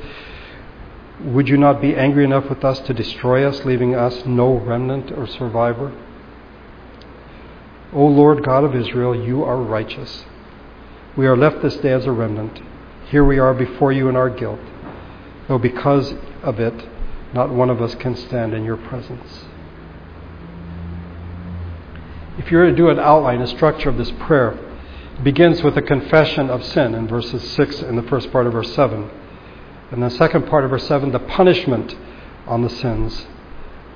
Would 1.24 1.48
you 1.48 1.56
not 1.56 1.80
be 1.80 1.96
angry 1.96 2.24
enough 2.24 2.48
with 2.48 2.64
us 2.64 2.78
to 2.80 2.94
destroy 2.94 3.44
us, 3.44 3.64
leaving 3.64 3.94
us 3.94 4.24
no 4.24 4.56
remnant 4.56 5.10
or 5.10 5.26
survivor? 5.26 5.92
O 7.92 8.04
Lord 8.04 8.44
God 8.44 8.64
of 8.64 8.74
Israel, 8.74 9.14
you 9.14 9.42
are 9.42 9.56
righteous. 9.56 10.24
We 11.16 11.26
are 11.26 11.36
left 11.36 11.62
this 11.62 11.76
day 11.76 11.92
as 11.92 12.06
a 12.06 12.12
remnant. 12.12 12.60
Here 13.10 13.24
we 13.24 13.38
are 13.38 13.54
before 13.54 13.90
you 13.90 14.08
in 14.08 14.14
our 14.14 14.30
guilt, 14.30 14.60
though 15.48 15.58
because 15.58 16.14
of 16.42 16.60
it, 16.60 16.86
not 17.32 17.50
one 17.50 17.70
of 17.70 17.82
us 17.82 17.94
can 17.96 18.14
stand 18.14 18.54
in 18.54 18.64
your 18.64 18.76
presence. 18.76 19.44
If 22.38 22.52
you 22.52 22.58
were 22.58 22.70
to 22.70 22.76
do 22.76 22.90
an 22.90 23.00
outline, 23.00 23.40
a 23.40 23.46
structure 23.48 23.88
of 23.88 23.96
this 23.96 24.12
prayer, 24.20 24.52
it 24.52 25.24
begins 25.24 25.62
with 25.62 25.76
a 25.76 25.82
confession 25.82 26.48
of 26.48 26.64
sin 26.64 26.94
in 26.94 27.08
verses 27.08 27.42
6 27.50 27.82
and 27.82 27.98
the 27.98 28.08
first 28.08 28.30
part 28.30 28.46
of 28.46 28.52
verse 28.52 28.72
7. 28.74 29.10
And 29.90 30.02
the 30.02 30.10
second 30.10 30.46
part 30.48 30.64
of 30.64 30.70
verse 30.70 30.86
7, 30.86 31.12
the 31.12 31.18
punishment 31.18 31.96
on 32.46 32.62
the 32.62 32.70
sins. 32.70 33.26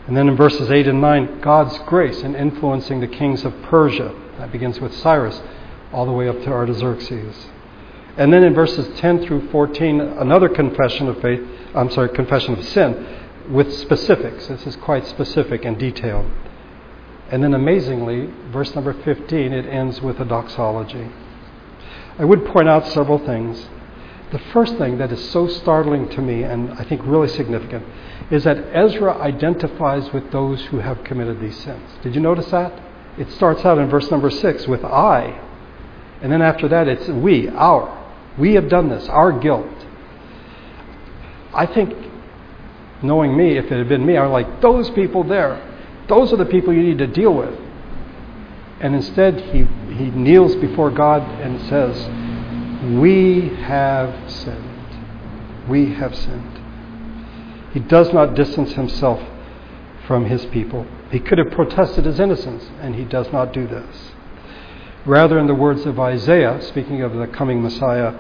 And 0.07 0.17
then 0.17 0.29
in 0.29 0.37
verses 0.37 0.71
8 0.71 0.89
and 0.89 1.01
9, 1.01 1.41
God's 1.41 1.79
grace 1.81 2.23
in 2.23 2.35
influencing 2.35 3.01
the 3.01 3.07
kings 3.07 3.45
of 3.45 3.55
Persia. 3.63 4.15
That 4.39 4.51
begins 4.51 4.81
with 4.81 4.95
Cyrus 4.95 5.41
all 5.93 6.07
the 6.07 6.13
way 6.13 6.29
up 6.29 6.41
to 6.43 6.51
Artaxerxes. 6.51 7.47
And 8.17 8.33
then 8.33 8.45
in 8.45 8.55
verses 8.55 8.99
10 8.99 9.25
through 9.25 9.51
14, 9.51 10.01
another 10.01 10.49
confession 10.49 11.09
of 11.09 11.21
faith, 11.21 11.41
I'm 11.75 11.91
sorry, 11.91 12.09
confession 12.11 12.55
of 12.55 12.65
sin 12.65 13.07
with 13.51 13.73
specifics. 13.73 14.49
This 14.49 14.67
is 14.67 14.77
quite 14.77 15.07
specific 15.07 15.65
and 15.65 15.79
detailed. 15.79 16.31
And 17.31 17.43
then 17.43 17.55
amazingly, 17.55 18.31
verse 18.51 18.75
number 18.75 18.93
15, 18.93 19.53
it 19.53 19.67
ends 19.67 20.03
with 20.03 20.21
a 20.21 20.25
doxology. 20.25 21.11
I 22.19 22.25
would 22.25 22.45
point 22.45 22.69
out 22.69 22.87
several 22.89 23.19
things. 23.19 23.69
The 24.33 24.39
first 24.55 24.79
thing 24.79 24.97
that 24.97 25.13
is 25.13 25.31
so 25.31 25.47
startling 25.47 26.09
to 26.09 26.23
me, 26.23 26.43
and 26.43 26.73
I 26.73 26.85
think 26.85 27.03
really 27.05 27.29
significant, 27.29 27.85
is 28.31 28.45
that 28.45 28.57
Ezra 28.73 29.13
identifies 29.19 30.11
with 30.15 30.33
those 30.33 30.65
who 30.67 30.79
have 30.79 31.05
committed 31.05 31.39
these 31.39 31.59
sins. 31.59 31.91
Did 32.03 32.15
you 32.15 32.23
notice 32.23 32.51
that? 32.51 32.73
It 33.19 33.31
starts 33.33 33.63
out 33.67 33.77
in 33.77 33.91
verse 33.91 34.11
number 34.11 34.31
6 34.31 34.67
with 34.67 34.85
I, 34.85 35.39
and 36.23 36.33
then 36.33 36.41
after 36.41 36.67
that, 36.69 36.89
it's 36.89 37.09
we, 37.09 37.49
our. 37.51 37.99
We 38.39 38.55
have 38.55 38.71
done 38.71 38.89
this, 38.89 39.07
our 39.09 39.39
guilt. 39.39 39.67
I 41.53 41.67
think, 41.67 41.95
knowing 43.03 43.37
me, 43.37 43.59
if 43.59 43.67
it 43.67 43.77
had 43.77 43.89
been 43.91 44.07
me, 44.07 44.17
I 44.17 44.23
would 44.23 44.33
like, 44.33 44.63
those 44.63 44.89
people 44.91 45.25
there, 45.25 45.61
those 46.09 46.33
are 46.33 46.37
the 46.37 46.47
people 46.47 46.73
you 46.73 46.83
need 46.83 46.99
to 46.99 47.07
deal 47.07 47.35
with. 47.35 47.55
And 48.81 48.95
instead, 48.95 49.39
he, 49.41 49.65
he 49.95 50.11
kneels 50.11 50.57
before 50.57 50.91
God 50.91 51.23
and 51.43 51.61
says, 51.69 52.32
We 52.83 53.49
have 53.49 54.31
sinned. 54.31 55.69
We 55.69 55.95
have 55.95 56.17
sinned. 56.17 56.59
He 57.73 57.81
does 57.81 58.13
not 58.13 58.35
distance 58.35 58.73
himself 58.73 59.21
from 60.07 60.27
his 60.27 60.45
people. 60.47 60.87
He 61.11 61.21
could 61.21 61.39
have 61.39 61.53
protested 61.53 62.05
his 62.05 62.19
innocence, 62.19 62.65
and 62.81 62.97
he 62.97 63.05
does 63.05 63.33
not 63.33 63.53
do 63.53 63.67
this. 63.67 64.13
Rather, 65.07 65.39
in 65.39 65.47
the 65.47 65.55
words 65.55 65.87
of 65.87 65.99
Isaiah, 66.01 66.61
speaking 66.63 67.03
of 67.03 67.15
the 67.15 67.27
coming 67.29 67.63
Messiah, 67.63 68.15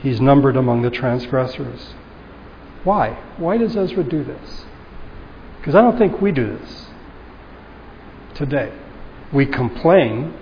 he's 0.00 0.20
numbered 0.20 0.56
among 0.56 0.82
the 0.82 0.90
transgressors. 0.90 1.94
Why? 2.84 3.10
Why 3.36 3.58
does 3.58 3.76
Ezra 3.76 4.04
do 4.04 4.22
this? 4.22 4.64
Because 5.58 5.74
I 5.74 5.80
don't 5.80 5.98
think 5.98 6.20
we 6.20 6.32
do 6.32 6.56
this 6.56 6.86
today. 8.34 8.72
We 9.32 9.46
complain 9.46 10.34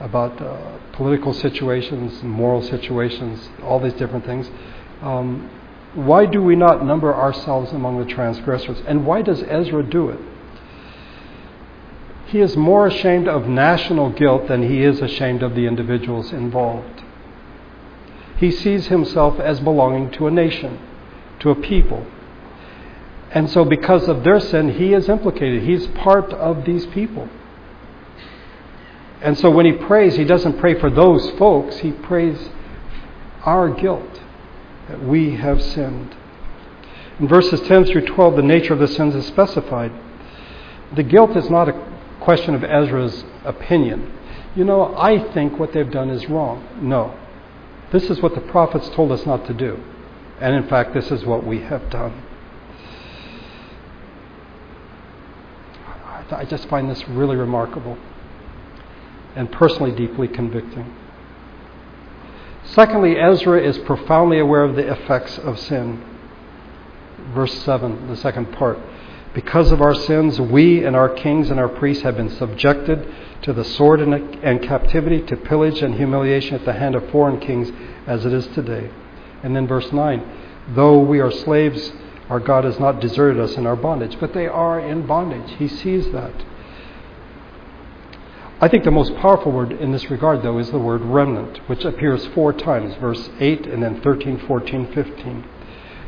about 0.00 0.40
uh, 0.42 0.78
political 0.92 1.32
situations, 1.32 2.22
moral 2.22 2.62
situations, 2.62 3.48
all 3.62 3.80
these 3.80 3.94
different 3.94 4.24
things. 4.24 4.50
Um, 5.00 5.50
why 5.94 6.26
do 6.26 6.42
we 6.42 6.56
not 6.56 6.84
number 6.84 7.14
ourselves 7.14 7.72
among 7.72 7.98
the 7.98 8.06
transgressors? 8.06 8.78
And 8.86 9.06
why 9.06 9.22
does 9.22 9.42
Ezra 9.42 9.82
do 9.82 10.08
it? 10.08 10.20
He 12.26 12.40
is 12.40 12.56
more 12.56 12.86
ashamed 12.86 13.28
of 13.28 13.46
national 13.46 14.10
guilt 14.10 14.48
than 14.48 14.66
he 14.66 14.82
is 14.82 15.02
ashamed 15.02 15.42
of 15.42 15.54
the 15.54 15.66
individuals 15.66 16.32
involved. 16.32 17.02
He 18.38 18.50
sees 18.50 18.86
himself 18.86 19.38
as 19.38 19.60
belonging 19.60 20.10
to 20.12 20.26
a 20.26 20.30
nation, 20.30 20.78
to 21.40 21.50
a 21.50 21.54
people. 21.54 22.06
And 23.32 23.50
so, 23.50 23.64
because 23.64 24.08
of 24.08 24.24
their 24.24 24.40
sin, 24.40 24.74
he 24.74 24.94
is 24.94 25.08
implicated. 25.08 25.62
He's 25.62 25.86
part 25.88 26.32
of 26.32 26.64
these 26.64 26.86
people. 26.86 27.28
And 29.22 29.38
so, 29.38 29.50
when 29.50 29.66
he 29.66 29.72
prays, 29.72 30.16
he 30.16 30.24
doesn't 30.24 30.58
pray 30.58 30.78
for 30.78 30.90
those 30.90 31.30
folks, 31.38 31.78
he 31.78 31.92
prays 31.92 32.50
our 33.44 33.68
guilt 33.68 34.20
that 34.88 35.02
we 35.02 35.36
have 35.36 35.62
sinned. 35.62 36.16
In 37.20 37.28
verses 37.28 37.60
10 37.62 37.84
through 37.84 38.06
12, 38.06 38.36
the 38.36 38.42
nature 38.42 38.72
of 38.72 38.80
the 38.80 38.88
sins 38.88 39.14
is 39.14 39.24
specified. 39.26 39.92
The 40.96 41.04
guilt 41.04 41.36
is 41.36 41.48
not 41.48 41.68
a 41.68 41.88
question 42.20 42.54
of 42.54 42.64
Ezra's 42.64 43.24
opinion. 43.44 44.12
You 44.56 44.64
know, 44.64 44.94
I 44.96 45.32
think 45.32 45.58
what 45.58 45.72
they've 45.72 45.90
done 45.90 46.10
is 46.10 46.28
wrong. 46.28 46.66
No. 46.82 47.16
This 47.92 48.10
is 48.10 48.20
what 48.20 48.34
the 48.34 48.40
prophets 48.40 48.88
told 48.90 49.12
us 49.12 49.24
not 49.24 49.46
to 49.46 49.54
do. 49.54 49.82
And 50.40 50.56
in 50.56 50.68
fact, 50.68 50.94
this 50.94 51.12
is 51.12 51.24
what 51.24 51.46
we 51.46 51.60
have 51.60 51.88
done. 51.90 52.24
I 56.30 56.44
just 56.44 56.66
find 56.68 56.90
this 56.90 57.06
really 57.08 57.36
remarkable 57.36 57.98
and 59.34 59.50
personally 59.50 59.92
deeply 59.92 60.28
convicting. 60.28 60.94
Secondly, 62.64 63.18
Ezra 63.18 63.60
is 63.60 63.78
profoundly 63.78 64.38
aware 64.38 64.64
of 64.64 64.76
the 64.76 64.90
effects 64.90 65.38
of 65.38 65.58
sin. 65.58 66.02
Verse 67.34 67.52
7, 67.64 68.08
the 68.08 68.16
second 68.16 68.52
part. 68.52 68.78
Because 69.34 69.72
of 69.72 69.80
our 69.80 69.94
sins, 69.94 70.40
we 70.40 70.84
and 70.84 70.94
our 70.94 71.08
kings 71.08 71.50
and 71.50 71.58
our 71.58 71.68
priests 71.68 72.02
have 72.02 72.16
been 72.16 72.30
subjected 72.30 73.12
to 73.42 73.52
the 73.52 73.64
sword 73.64 74.00
and, 74.00 74.62
captivity, 74.62 75.22
to 75.22 75.36
pillage 75.36 75.82
and 75.82 75.94
humiliation 75.94 76.54
at 76.54 76.64
the 76.64 76.72
hand 76.74 76.94
of 76.94 77.10
foreign 77.10 77.40
kings, 77.40 77.70
as 78.06 78.24
it 78.26 78.32
is 78.32 78.46
today. 78.48 78.90
And 79.42 79.56
then 79.56 79.66
verse 79.66 79.90
9 79.92 80.22
Though 80.74 81.00
we 81.00 81.20
are 81.20 81.30
slaves, 81.30 81.92
our 82.28 82.40
God 82.40 82.64
has 82.64 82.78
not 82.78 83.00
deserted 83.00 83.42
us 83.42 83.56
in 83.56 83.66
our 83.66 83.76
bondage, 83.76 84.18
but 84.20 84.32
they 84.32 84.46
are 84.46 84.78
in 84.78 85.06
bondage. 85.06 85.56
He 85.58 85.66
sees 85.66 86.10
that. 86.12 86.32
I 88.62 88.68
think 88.68 88.84
the 88.84 88.92
most 88.92 89.16
powerful 89.16 89.50
word 89.50 89.72
in 89.72 89.90
this 89.90 90.08
regard, 90.08 90.42
though, 90.44 90.58
is 90.58 90.70
the 90.70 90.78
word 90.78 91.00
remnant, 91.00 91.68
which 91.68 91.84
appears 91.84 92.24
four 92.28 92.52
times 92.52 92.94
verse 93.00 93.28
8 93.40 93.66
and 93.66 93.82
then 93.82 94.00
13, 94.00 94.38
14, 94.46 94.92
15. 94.92 95.44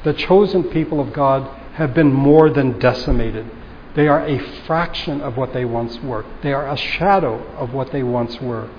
The 0.05 0.13
chosen 0.13 0.63
people 0.71 1.01
of 1.01 1.13
God 1.13 1.51
have 1.73 1.95
been 1.95 2.13
more 2.13 2.49
than 2.51 2.79
decimated. 2.79 3.51
They 3.97 4.07
are 4.07 4.25
a 4.25 4.39
fraction 4.67 5.21
of 5.21 5.37
what 5.37 5.53
they 5.53 5.65
once 5.65 5.99
were. 5.99 6.25
They 6.45 6.53
are 6.53 6.71
a 6.71 6.77
shadow 6.77 7.45
of 7.57 7.75
what 7.75 7.91
they 7.91 8.05
once 8.05 8.41
were. 8.41 8.71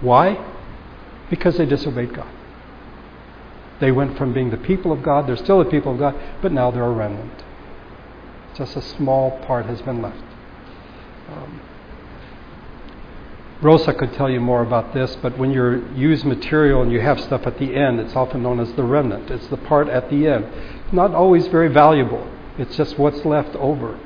Why? 0.00 0.38
Because 1.30 1.56
they 1.56 1.66
disobeyed 1.66 2.14
God. 2.14 2.32
They 3.80 3.90
went 3.90 4.16
from 4.18 4.32
being 4.32 4.50
the 4.50 4.56
people 4.56 4.92
of 4.92 5.02
God, 5.02 5.26
they're 5.26 5.36
still 5.36 5.58
the 5.58 5.68
people 5.68 5.94
of 5.94 5.98
God, 5.98 6.14
but 6.40 6.52
now 6.52 6.70
they're 6.70 6.84
a 6.84 6.92
remnant. 6.92 7.42
Just 8.54 8.76
a 8.76 8.82
small 8.82 9.36
part 9.46 9.66
has 9.66 9.82
been 9.82 10.00
left. 10.00 10.22
Um, 11.28 11.60
Rosa 13.62 13.92
could 13.92 14.14
tell 14.14 14.30
you 14.30 14.40
more 14.40 14.62
about 14.62 14.94
this, 14.94 15.16
but 15.16 15.36
when 15.36 15.50
you 15.50 15.86
use 15.94 16.24
material 16.24 16.80
and 16.80 16.90
you 16.90 17.00
have 17.00 17.20
stuff 17.20 17.46
at 17.46 17.58
the 17.58 17.74
end, 17.74 18.00
it's 18.00 18.16
often 18.16 18.42
known 18.42 18.58
as 18.58 18.72
the 18.72 18.82
remnant. 18.82 19.30
It's 19.30 19.48
the 19.48 19.58
part 19.58 19.88
at 19.88 20.08
the 20.08 20.26
end. 20.28 20.46
Not 20.92 21.14
always 21.14 21.46
very 21.48 21.68
valuable, 21.68 22.26
it's 22.56 22.74
just 22.76 22.98
what's 22.98 23.24
left 23.24 23.54
over. 23.56 24.00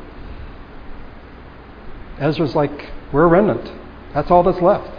Ezra's 2.18 2.54
like, 2.54 2.90
we're 3.12 3.24
a 3.24 3.28
remnant. 3.28 3.72
That's 4.12 4.30
all 4.30 4.42
that's 4.42 4.60
left. 4.60 4.90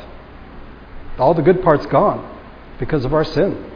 All 1.18 1.34
the 1.34 1.42
good 1.42 1.62
part's 1.62 1.86
gone 1.88 2.40
because 2.80 3.04
of 3.04 3.14
our 3.14 3.24
sin. 3.24 3.72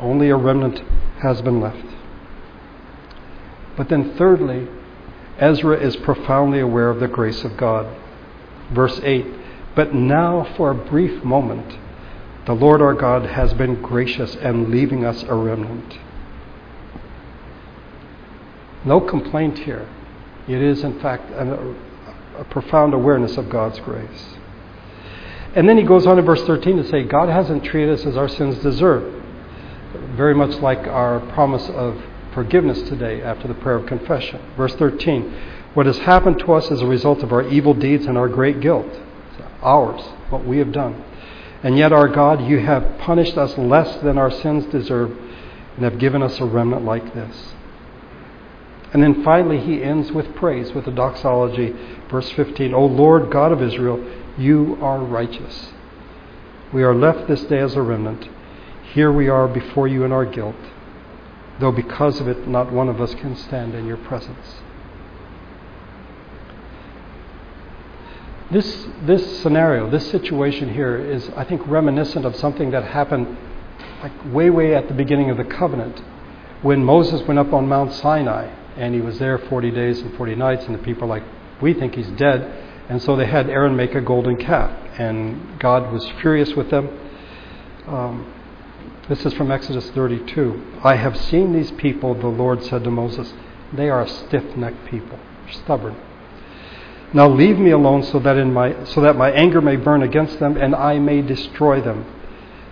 Only 0.00 0.30
a 0.30 0.36
remnant 0.36 0.82
has 1.20 1.42
been 1.42 1.60
left. 1.60 1.86
But 3.76 3.88
then, 3.88 4.16
thirdly, 4.16 4.68
Ezra 5.38 5.76
is 5.76 5.96
profoundly 5.96 6.60
aware 6.60 6.90
of 6.90 7.00
the 7.00 7.08
grace 7.08 7.44
of 7.44 7.56
God. 7.56 7.86
Verse 8.72 9.00
8 9.02 9.26
but 9.74 9.94
now, 9.94 10.44
for 10.56 10.70
a 10.70 10.74
brief 10.74 11.24
moment, 11.24 11.78
the 12.46 12.52
Lord 12.52 12.80
our 12.80 12.94
God 12.94 13.26
has 13.26 13.52
been 13.54 13.80
gracious 13.82 14.36
and 14.36 14.68
leaving 14.68 15.04
us 15.04 15.22
a 15.24 15.34
remnant. 15.34 15.98
No 18.84 19.00
complaint 19.00 19.58
here. 19.60 19.88
It 20.46 20.60
is, 20.60 20.84
in 20.84 21.00
fact, 21.00 21.30
a, 21.30 21.74
a 22.38 22.44
profound 22.44 22.94
awareness 22.94 23.36
of 23.36 23.48
God's 23.48 23.80
grace. 23.80 24.34
And 25.54 25.68
then 25.68 25.78
he 25.78 25.84
goes 25.84 26.06
on 26.06 26.18
in 26.18 26.24
verse 26.24 26.42
13 26.44 26.76
to 26.76 26.88
say, 26.88 27.04
God 27.04 27.28
hasn't 27.28 27.64
treated 27.64 27.98
us 27.98 28.04
as 28.04 28.16
our 28.16 28.28
sins 28.28 28.58
deserve. 28.58 29.22
Very 30.14 30.34
much 30.34 30.60
like 30.60 30.86
our 30.86 31.20
promise 31.32 31.68
of 31.70 32.00
forgiveness 32.34 32.82
today 32.82 33.22
after 33.22 33.48
the 33.48 33.54
prayer 33.54 33.76
of 33.76 33.86
confession. 33.86 34.40
Verse 34.56 34.74
13 34.74 35.34
What 35.74 35.86
has 35.86 35.98
happened 35.98 36.40
to 36.40 36.52
us 36.52 36.70
as 36.70 36.82
a 36.82 36.86
result 36.86 37.22
of 37.22 37.32
our 37.32 37.42
evil 37.48 37.72
deeds 37.72 38.06
and 38.06 38.18
our 38.18 38.28
great 38.28 38.60
guilt 38.60 39.00
ours, 39.62 40.02
what 40.30 40.44
we 40.44 40.58
have 40.58 40.72
done. 40.72 41.02
And 41.62 41.78
yet, 41.78 41.92
our 41.92 42.08
God, 42.08 42.46
you 42.46 42.58
have 42.60 42.98
punished 42.98 43.38
us 43.38 43.56
less 43.56 44.02
than 44.02 44.18
our 44.18 44.30
sins 44.30 44.66
deserve 44.66 45.16
and 45.76 45.84
have 45.84 45.98
given 45.98 46.22
us 46.22 46.38
a 46.38 46.44
remnant 46.44 46.84
like 46.84 47.14
this. 47.14 47.54
And 48.92 49.02
then 49.02 49.24
finally, 49.24 49.58
he 49.58 49.82
ends 49.82 50.12
with 50.12 50.34
praise, 50.36 50.72
with 50.72 50.86
a 50.86 50.92
doxology. 50.92 51.74
Verse 52.10 52.30
15 52.30 52.74
O 52.74 52.86
Lord 52.86 53.30
God 53.30 53.50
of 53.50 53.62
Israel, 53.62 54.04
you 54.38 54.78
are 54.80 55.00
righteous. 55.00 55.72
We 56.72 56.82
are 56.82 56.94
left 56.94 57.28
this 57.28 57.42
day 57.44 57.58
as 57.58 57.74
a 57.74 57.82
remnant. 57.82 58.28
Here 58.92 59.10
we 59.10 59.28
are 59.28 59.48
before 59.48 59.88
you 59.88 60.04
in 60.04 60.12
our 60.12 60.24
guilt, 60.24 60.54
though 61.58 61.72
because 61.72 62.20
of 62.20 62.28
it, 62.28 62.46
not 62.46 62.72
one 62.72 62.88
of 62.88 63.00
us 63.00 63.14
can 63.14 63.36
stand 63.36 63.74
in 63.74 63.86
your 63.86 63.96
presence. 63.96 64.62
This, 68.50 68.86
this 69.02 69.40
scenario, 69.40 69.90
this 69.90 70.10
situation 70.10 70.72
here 70.72 70.96
is, 70.98 71.30
I 71.36 71.44
think, 71.44 71.66
reminiscent 71.66 72.24
of 72.24 72.36
something 72.36 72.70
that 72.72 72.84
happened 72.84 73.36
like 74.02 74.34
way, 74.34 74.50
way 74.50 74.74
at 74.74 74.88
the 74.88 74.94
beginning 74.94 75.30
of 75.30 75.38
the 75.38 75.44
covenant 75.44 76.02
when 76.62 76.84
Moses 76.84 77.22
went 77.28 77.38
up 77.38 77.52
on 77.52 77.68
Mount 77.68 77.92
Sinai 77.92 78.48
and 78.76 78.94
he 78.94 79.00
was 79.00 79.18
there 79.18 79.38
40 79.38 79.70
days 79.70 80.00
and 80.00 80.16
40 80.16 80.34
nights, 80.34 80.64
and 80.66 80.74
the 80.74 80.82
people 80.82 81.06
like, 81.06 81.22
we 81.60 81.74
think 81.74 81.94
he's 81.94 82.10
dead. 82.12 82.42
And 82.88 83.00
so 83.00 83.16
they 83.16 83.26
had 83.26 83.48
Aaron 83.48 83.76
make 83.76 83.94
a 83.94 84.00
golden 84.00 84.36
calf, 84.36 84.70
and 84.98 85.58
God 85.60 85.92
was 85.92 86.06
furious 86.20 86.54
with 86.54 86.70
them. 86.70 86.88
Um, 87.86 88.34
this 89.08 89.24
is 89.24 89.32
from 89.34 89.50
Exodus 89.50 89.88
32. 89.90 90.80
I 90.82 90.96
have 90.96 91.16
seen 91.16 91.52
these 91.52 91.70
people, 91.72 92.14
the 92.14 92.26
Lord 92.26 92.62
said 92.64 92.84
to 92.84 92.90
Moses. 92.90 93.32
They 93.72 93.88
are 93.88 94.02
a 94.02 94.08
stiff 94.08 94.56
necked 94.56 94.86
people, 94.86 95.18
stubborn. 95.50 95.96
Now 97.14 97.28
leave 97.28 97.58
me 97.58 97.70
alone 97.70 98.02
so 98.02 98.18
that, 98.18 98.36
in 98.36 98.52
my, 98.52 98.84
so 98.84 99.00
that 99.00 99.16
my 99.16 99.30
anger 99.30 99.60
may 99.60 99.76
burn 99.76 100.02
against 100.02 100.40
them 100.40 100.56
and 100.56 100.74
I 100.74 100.98
may 100.98 101.22
destroy 101.22 101.80
them. 101.80 102.04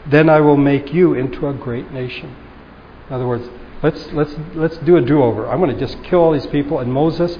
Then 0.06 0.28
I 0.28 0.40
will 0.40 0.56
make 0.56 0.92
you 0.92 1.14
into 1.14 1.48
a 1.48 1.54
great 1.54 1.92
nation. 1.92 2.34
In 3.08 3.14
other 3.14 3.26
words, 3.26 3.48
let's, 3.84 4.12
let's, 4.12 4.34
let's 4.54 4.76
do 4.78 4.96
a 4.96 5.00
do 5.00 5.22
over. 5.22 5.48
I'm 5.48 5.60
going 5.60 5.72
to 5.72 5.78
just 5.78 6.02
kill 6.02 6.18
all 6.18 6.32
these 6.32 6.46
people. 6.48 6.80
And 6.80 6.92
Moses, 6.92 7.38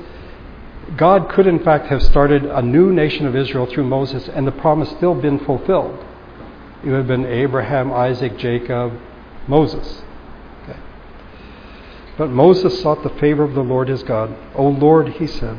God 0.96 1.28
could 1.28 1.48
in 1.48 1.58
fact 1.64 1.86
have 1.86 2.02
started 2.02 2.44
a 2.44 2.62
new 2.62 2.92
nation 2.92 3.26
of 3.26 3.34
Israel 3.34 3.66
through 3.66 3.84
Moses, 3.84 4.28
and 4.28 4.46
the 4.46 4.52
promise 4.52 4.90
still 4.90 5.20
been 5.20 5.44
fulfilled. 5.44 6.04
It 6.84 6.90
would 6.90 6.98
have 6.98 7.08
been 7.08 7.26
Abraham, 7.26 7.92
Isaac, 7.92 8.38
Jacob, 8.38 8.92
Moses. 9.48 10.02
But 12.18 12.28
Moses 12.28 12.80
sought 12.80 13.02
the 13.02 13.18
favor 13.20 13.42
of 13.42 13.54
the 13.54 13.62
Lord 13.62 13.88
his 13.88 14.02
God. 14.02 14.36
O 14.54 14.68
Lord, 14.68 15.08
he 15.08 15.26
said, 15.26 15.58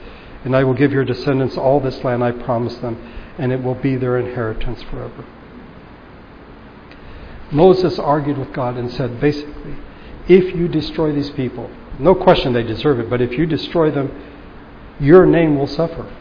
and 0.43 0.55
I 0.55 0.63
will 0.63 0.73
give 0.73 0.91
your 0.91 1.05
descendants 1.05 1.57
all 1.57 1.79
this 1.79 2.03
land 2.03 2.23
I 2.23 2.31
promised 2.31 2.81
them, 2.81 2.97
and 3.37 3.51
it 3.51 3.61
will 3.61 3.75
be 3.75 3.95
their 3.95 4.17
inheritance 4.17 4.81
forever. 4.83 5.25
Moses 7.51 7.99
argued 7.99 8.37
with 8.37 8.53
God 8.53 8.77
and 8.77 8.91
said, 8.91 9.19
basically, 9.19 9.75
if 10.27 10.55
you 10.55 10.67
destroy 10.67 11.11
these 11.11 11.29
people, 11.31 11.69
no 11.99 12.15
question 12.15 12.53
they 12.53 12.63
deserve 12.63 12.99
it, 12.99 13.09
but 13.09 13.21
if 13.21 13.33
you 13.33 13.45
destroy 13.45 13.91
them, 13.91 14.09
your 14.99 15.25
name 15.25 15.57
will 15.57 15.67
suffer. 15.67 16.11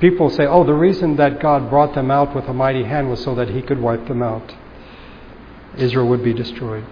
People 0.00 0.30
say, 0.30 0.46
oh, 0.46 0.64
the 0.64 0.74
reason 0.74 1.16
that 1.16 1.40
God 1.40 1.70
brought 1.70 1.94
them 1.94 2.10
out 2.10 2.34
with 2.34 2.46
a 2.46 2.52
mighty 2.52 2.84
hand 2.84 3.10
was 3.10 3.22
so 3.22 3.34
that 3.34 3.50
he 3.50 3.62
could 3.62 3.80
wipe 3.80 4.08
them 4.08 4.22
out. 4.22 4.54
Israel 5.76 6.08
would 6.08 6.24
be 6.24 6.32
destroyed. 6.32 6.84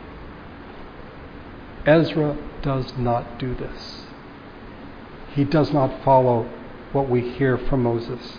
Ezra 1.87 2.37
does 2.63 2.93
not 2.97 3.39
do 3.39 3.55
this 3.55 4.02
he 5.35 5.45
does 5.45 5.73
not 5.73 6.05
follow 6.05 6.49
what 6.93 7.09
we 7.09 7.31
hear 7.33 7.57
from 7.57 7.83
Moses. 7.83 8.39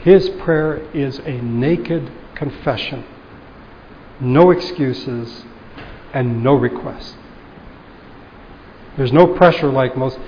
His 0.00 0.28
prayer 0.28 0.78
is 0.92 1.18
a 1.20 1.40
naked 1.40 2.10
confession, 2.34 3.04
no 4.20 4.50
excuses, 4.50 5.44
and 6.12 6.42
no 6.42 6.54
request. 6.54 7.16
There's 8.96 9.12
no 9.12 9.34
pressure 9.34 9.70
like 9.70 9.96
Moses. 9.96 10.20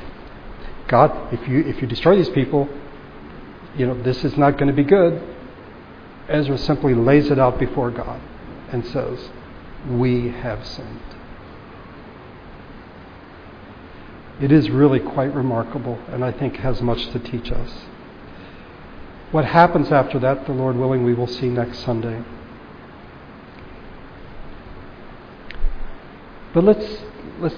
God, 0.88 1.32
if 1.32 1.46
you 1.48 1.60
if 1.60 1.80
you 1.80 1.88
destroy 1.88 2.16
these 2.16 2.28
people, 2.30 2.68
you 3.76 3.86
know 3.86 4.00
this 4.02 4.24
is 4.24 4.36
not 4.36 4.58
going 4.58 4.68
to 4.68 4.74
be 4.74 4.84
good. 4.84 5.22
Ezra 6.28 6.58
simply 6.58 6.94
lays 6.94 7.30
it 7.30 7.38
out 7.38 7.58
before 7.58 7.90
God 7.90 8.20
and 8.70 8.84
says, 8.86 9.30
"We 9.88 10.28
have 10.28 10.66
sinned." 10.66 11.07
It 14.40 14.52
is 14.52 14.70
really 14.70 15.00
quite 15.00 15.34
remarkable, 15.34 15.98
and 16.08 16.24
I 16.24 16.30
think 16.30 16.56
has 16.56 16.80
much 16.80 17.08
to 17.08 17.18
teach 17.18 17.50
us. 17.50 17.72
What 19.32 19.44
happens 19.44 19.90
after 19.90 20.18
that, 20.20 20.46
the 20.46 20.52
Lord 20.52 20.76
willing, 20.76 21.04
we 21.04 21.12
will 21.12 21.26
see 21.26 21.48
next 21.48 21.80
Sunday. 21.80 22.22
But 26.54 26.64
let's, 26.64 27.02
let's 27.40 27.56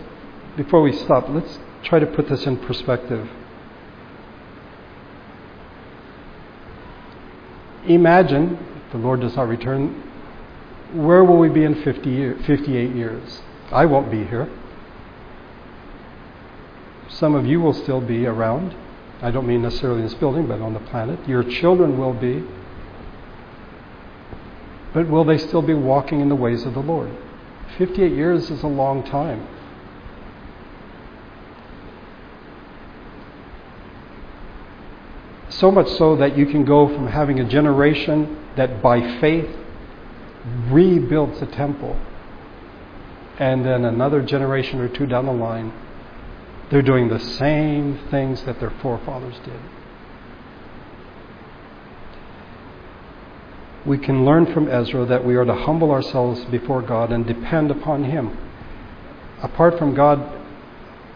before 0.57 0.83
we 0.83 0.93
stop, 0.93 1.29
let's 1.29 1.59
try 1.85 1.99
to 1.99 2.07
put 2.07 2.29
this 2.29 2.45
in 2.45 2.57
perspective. 2.57 3.29
Imagine, 7.87 8.59
if 8.87 8.93
the 8.93 8.99
Lord 8.99 9.20
does 9.20 9.37
not 9.37 9.49
return, 9.49 10.03
where 10.93 11.24
will 11.24 11.39
we 11.39 11.49
be 11.49 11.64
in 11.64 11.83
50 11.83 12.11
year, 12.11 12.39
58 12.47 12.95
years? 12.95 13.43
I 13.70 13.87
won't 13.87 14.11
be 14.11 14.24
here. 14.24 14.51
Some 17.21 17.35
of 17.35 17.45
you 17.45 17.61
will 17.61 17.75
still 17.75 18.01
be 18.01 18.25
around. 18.25 18.75
I 19.21 19.31
don't 19.31 19.47
mean 19.47 19.61
necessarily 19.61 20.01
in 20.01 20.07
this 20.07 20.14
building, 20.14 20.47
but 20.47 20.62
on 20.62 20.73
the 20.73 20.81
planet. 20.81 21.29
Your 21.29 21.45
children 21.45 21.99
will 21.99 22.14
be. 22.14 22.43
But 24.95 25.07
will 25.07 25.25
they 25.25 25.37
still 25.37 25.61
be 25.61 25.75
walking 25.75 26.21
in 26.21 26.31
the 26.31 26.35
ways 26.35 26.64
of 26.64 26.73
the 26.73 26.81
Lord? 26.81 27.11
58 27.77 28.11
years 28.11 28.51
is 28.51 28.62
a 28.62 28.66
long 28.66 29.03
time. 29.03 29.47
So 35.51 35.71
much 35.71 35.89
so 35.91 36.16
that 36.16 36.39
you 36.39 36.47
can 36.47 36.64
go 36.64 36.89
from 36.89 37.09
having 37.09 37.39
a 37.39 37.45
generation 37.45 38.43
that 38.57 38.81
by 38.81 39.21
faith 39.21 39.55
rebuilds 40.71 41.39
the 41.39 41.47
temple 41.47 42.01
And 43.39 43.64
then 43.64 43.85
another 43.85 44.23
generation 44.23 44.81
or 44.81 44.89
two 44.89 45.07
down 45.07 45.27
the 45.27 45.33
line, 45.33 45.73
they're 46.71 46.83
doing 46.83 47.09
the 47.09 47.18
same 47.18 47.99
things 48.11 48.43
that 48.45 48.61
their 48.61 48.71
forefathers 48.71 49.37
did. 49.45 49.61
We 53.85 53.99
can 53.99 54.25
learn 54.25 54.53
from 54.53 54.68
Ezra 54.68 55.05
that 55.07 55.25
we 55.25 55.35
are 55.37 55.45
to 55.45 55.55
humble 55.55 55.91
ourselves 55.91 56.45
before 56.45 56.83
God 56.83 57.11
and 57.11 57.27
depend 57.27 57.71
upon 57.71 58.05
Him. 58.05 58.37
Apart 59.43 59.79
from 59.79 59.95
God, 59.95 60.21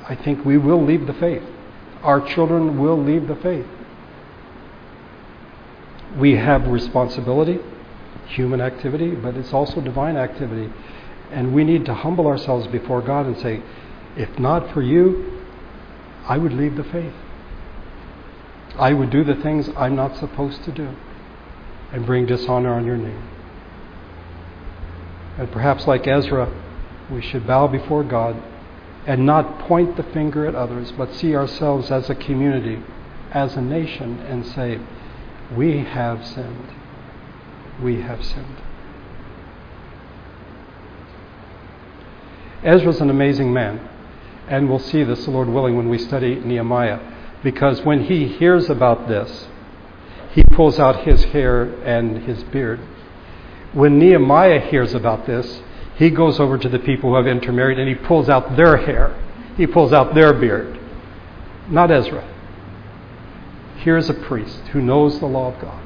I 0.08 0.16
think 0.16 0.44
we 0.44 0.58
will 0.58 0.82
leave 0.82 1.06
the 1.06 1.12
faith. 1.14 1.42
Our 2.02 2.26
children 2.26 2.80
will 2.80 3.00
leave 3.00 3.28
the 3.28 3.36
faith. 3.36 3.66
We 6.18 6.36
have 6.36 6.66
responsibility, 6.68 7.58
human 8.28 8.60
activity, 8.60 9.14
but 9.14 9.36
it's 9.36 9.52
also 9.52 9.80
divine 9.80 10.16
activity. 10.16 10.72
And 11.30 11.54
we 11.54 11.64
need 11.64 11.84
to 11.86 11.94
humble 11.94 12.26
ourselves 12.26 12.66
before 12.68 13.02
God 13.02 13.26
and 13.26 13.36
say, 13.38 13.62
if 14.16 14.38
not 14.38 14.72
for 14.72 14.80
you, 14.80 15.43
I 16.26 16.38
would 16.38 16.52
leave 16.52 16.76
the 16.76 16.84
faith. 16.84 17.14
I 18.76 18.92
would 18.92 19.10
do 19.10 19.24
the 19.24 19.36
things 19.36 19.68
I'm 19.76 19.94
not 19.94 20.16
supposed 20.16 20.64
to 20.64 20.72
do 20.72 20.94
and 21.92 22.06
bring 22.06 22.26
dishonor 22.26 22.74
on 22.74 22.84
your 22.84 22.96
name. 22.96 23.28
And 25.38 25.50
perhaps, 25.52 25.86
like 25.86 26.06
Ezra, 26.06 26.52
we 27.10 27.22
should 27.22 27.46
bow 27.46 27.66
before 27.68 28.02
God 28.02 28.42
and 29.06 29.26
not 29.26 29.58
point 29.60 29.96
the 29.96 30.02
finger 30.02 30.46
at 30.46 30.54
others, 30.54 30.92
but 30.92 31.14
see 31.14 31.36
ourselves 31.36 31.90
as 31.90 32.08
a 32.08 32.14
community, 32.14 32.82
as 33.32 33.56
a 33.56 33.60
nation, 33.60 34.18
and 34.20 34.46
say, 34.46 34.80
We 35.54 35.78
have 35.78 36.26
sinned. 36.26 36.72
We 37.82 38.00
have 38.00 38.24
sinned. 38.24 38.62
Ezra's 42.62 43.00
an 43.00 43.10
amazing 43.10 43.52
man, 43.52 43.88
and 44.48 44.68
we'll 44.68 44.78
see 44.78 45.02
this, 45.04 45.24
the 45.24 45.30
Lord 45.30 45.48
willing, 45.48 45.76
when 45.76 45.88
we 45.88 45.98
study 45.98 46.36
Nehemiah, 46.36 47.00
because 47.42 47.82
when 47.82 48.04
he 48.04 48.28
hears 48.28 48.68
about 48.68 49.08
this, 49.08 49.48
he 50.32 50.42
pulls 50.42 50.78
out 50.78 51.04
his 51.04 51.24
hair 51.26 51.62
and 51.84 52.24
his 52.24 52.42
beard. 52.44 52.80
When 53.72 53.98
Nehemiah 53.98 54.60
hears 54.60 54.94
about 54.94 55.26
this, 55.26 55.62
he 55.96 56.10
goes 56.10 56.40
over 56.40 56.58
to 56.58 56.68
the 56.68 56.80
people 56.80 57.10
who 57.10 57.16
have 57.16 57.26
intermarried 57.26 57.78
and 57.78 57.88
he 57.88 57.94
pulls 57.94 58.28
out 58.28 58.56
their 58.56 58.78
hair. 58.78 59.16
He 59.56 59.66
pulls 59.66 59.92
out 59.92 60.14
their 60.14 60.32
beard. 60.32 60.78
Not 61.68 61.90
Ezra. 61.90 62.28
Here's 63.76 64.10
a 64.10 64.14
priest 64.14 64.58
who 64.72 64.80
knows 64.80 65.18
the 65.20 65.26
law 65.26 65.54
of 65.54 65.60
God. 65.60 65.82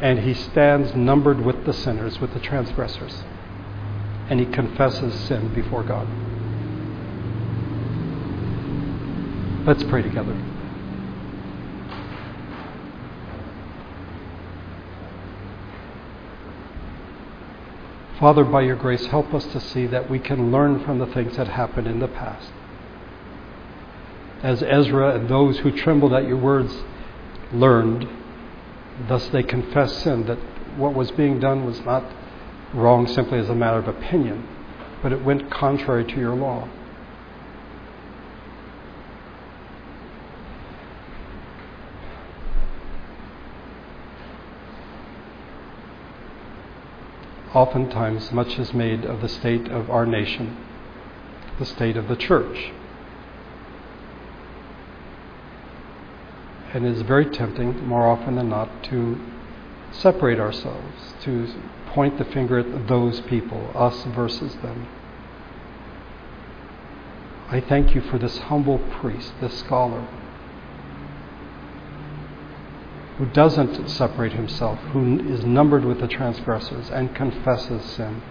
And 0.00 0.20
he 0.20 0.34
stands 0.34 0.94
numbered 0.94 1.40
with 1.40 1.64
the 1.64 1.72
sinners, 1.72 2.20
with 2.20 2.32
the 2.34 2.40
transgressors. 2.40 3.24
And 4.30 4.38
he 4.38 4.46
confesses 4.46 5.12
sin 5.26 5.52
before 5.54 5.82
God. 5.82 6.06
Let's 9.68 9.84
pray 9.84 10.00
together. 10.00 10.34
Father, 18.18 18.44
by 18.44 18.62
your 18.62 18.76
grace, 18.76 19.04
help 19.04 19.34
us 19.34 19.44
to 19.52 19.60
see 19.60 19.84
that 19.88 20.08
we 20.08 20.20
can 20.20 20.50
learn 20.50 20.82
from 20.86 20.98
the 20.98 21.06
things 21.08 21.36
that 21.36 21.48
happened 21.48 21.86
in 21.86 21.98
the 21.98 22.08
past. 22.08 22.50
As 24.42 24.62
Ezra 24.62 25.14
and 25.14 25.28
those 25.28 25.58
who 25.58 25.70
trembled 25.70 26.14
at 26.14 26.26
your 26.26 26.38
words 26.38 26.74
learned, 27.52 28.08
thus 29.06 29.28
they 29.28 29.42
confessed 29.42 30.00
sin, 30.00 30.24
that 30.28 30.38
what 30.78 30.94
was 30.94 31.10
being 31.10 31.40
done 31.40 31.66
was 31.66 31.78
not 31.82 32.04
wrong 32.72 33.06
simply 33.06 33.38
as 33.38 33.50
a 33.50 33.54
matter 33.54 33.80
of 33.80 33.86
opinion, 33.86 34.48
but 35.02 35.12
it 35.12 35.22
went 35.22 35.50
contrary 35.50 36.06
to 36.06 36.18
your 36.18 36.34
law. 36.34 36.66
Oftentimes 47.58 48.30
much 48.30 48.56
is 48.56 48.72
made 48.72 49.04
of 49.04 49.20
the 49.20 49.28
state 49.28 49.66
of 49.66 49.90
our 49.90 50.06
nation, 50.06 50.56
the 51.58 51.66
state 51.66 51.96
of 51.96 52.06
the 52.06 52.14
church. 52.14 52.70
And 56.72 56.86
it 56.86 56.92
is 56.92 57.02
very 57.02 57.26
tempting, 57.26 57.84
more 57.84 58.06
often 58.06 58.36
than 58.36 58.48
not, 58.48 58.84
to 58.84 59.18
separate 59.90 60.38
ourselves, 60.38 61.14
to 61.22 61.52
point 61.88 62.16
the 62.18 62.24
finger 62.26 62.60
at 62.60 62.86
those 62.86 63.20
people, 63.22 63.72
us 63.74 64.04
versus 64.04 64.54
them. 64.56 64.86
I 67.48 67.60
thank 67.60 67.92
you 67.92 68.02
for 68.02 68.18
this 68.18 68.38
humble 68.38 68.78
priest, 68.78 69.32
this 69.40 69.58
scholar, 69.58 70.06
who 73.18 73.26
doesn't 73.26 73.88
separate 73.90 74.32
himself, 74.32 74.78
who 74.92 75.18
is 75.28 75.44
numbered 75.44 75.84
with 75.84 76.00
the 76.00 76.06
transgressors 76.06 76.88
and 76.88 77.14
confesses 77.16 77.84
sin. 77.84 78.22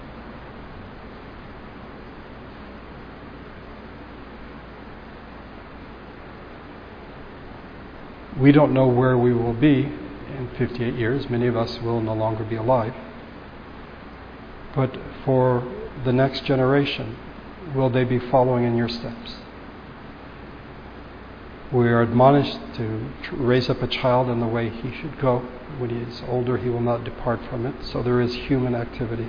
We 8.40 8.54
don't 8.54 8.74
know 8.74 8.88
where 8.88 9.18
we 9.18 9.34
will 9.34 9.54
be 9.54 9.92
in 10.38 10.50
58 10.58 10.94
years. 10.94 11.30
Many 11.30 11.48
of 11.48 11.58
us 11.58 11.82
will 11.82 12.00
no 12.00 12.14
longer 12.14 12.46
be 12.46 12.56
alive. 12.56 12.94
But 14.74 14.98
for 15.26 15.68
the 16.06 16.14
next 16.14 16.46
generation, 16.46 17.18
will 17.76 17.90
they 17.90 18.06
be 18.06 18.20
following 18.20 18.64
in 18.64 18.78
your 18.78 18.90
steps? 18.90 19.36
We 21.72 21.90
are 21.90 22.02
admonished 22.02 22.58
to 22.76 23.12
raise 23.34 23.70
up 23.70 23.82
a 23.82 23.88
child 23.88 24.30
in 24.30 24.40
the 24.40 24.48
way 24.48 24.70
he 24.70 24.96
should 25.02 25.20
go. 25.20 25.40
When 25.80 25.90
he 25.90 25.98
is 25.98 26.22
older, 26.30 26.58
he 26.58 26.70
will 26.70 26.82
not 26.82 27.04
depart 27.04 27.42
from 27.50 27.66
it. 27.66 27.76
So 27.84 28.02
there 28.02 28.22
is 28.22 28.34
human 28.34 28.74
activity. 28.74 29.28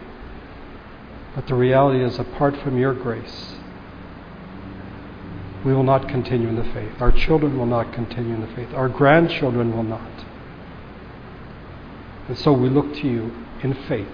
But 1.34 1.48
the 1.48 1.56
reality 1.56 2.02
is, 2.02 2.16
apart 2.18 2.56
from 2.58 2.78
your 2.78 2.94
grace, 2.94 3.54
we 5.64 5.74
will 5.74 5.82
not 5.82 6.08
continue 6.08 6.48
in 6.48 6.54
the 6.54 6.64
faith. 6.72 6.92
Our 7.00 7.10
children 7.10 7.58
will 7.58 7.66
not 7.66 7.92
continue 7.92 8.34
in 8.34 8.40
the 8.40 8.54
faith. 8.54 8.72
Our 8.72 8.88
grandchildren 8.88 9.76
will 9.76 9.82
not. 9.82 10.24
And 12.28 12.38
so 12.38 12.52
we 12.52 12.68
look 12.68 12.94
to 12.94 13.08
you 13.08 13.32
in 13.64 13.74
faith. 13.74 14.08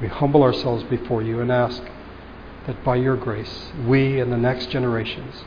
We 0.00 0.08
humble 0.08 0.42
ourselves 0.42 0.82
before 0.84 1.22
you 1.22 1.40
and 1.40 1.52
ask 1.52 1.82
that 2.66 2.82
by 2.82 2.96
your 2.96 3.16
grace, 3.16 3.70
we 3.86 4.18
and 4.18 4.32
the 4.32 4.36
next 4.36 4.70
generations 4.70 5.44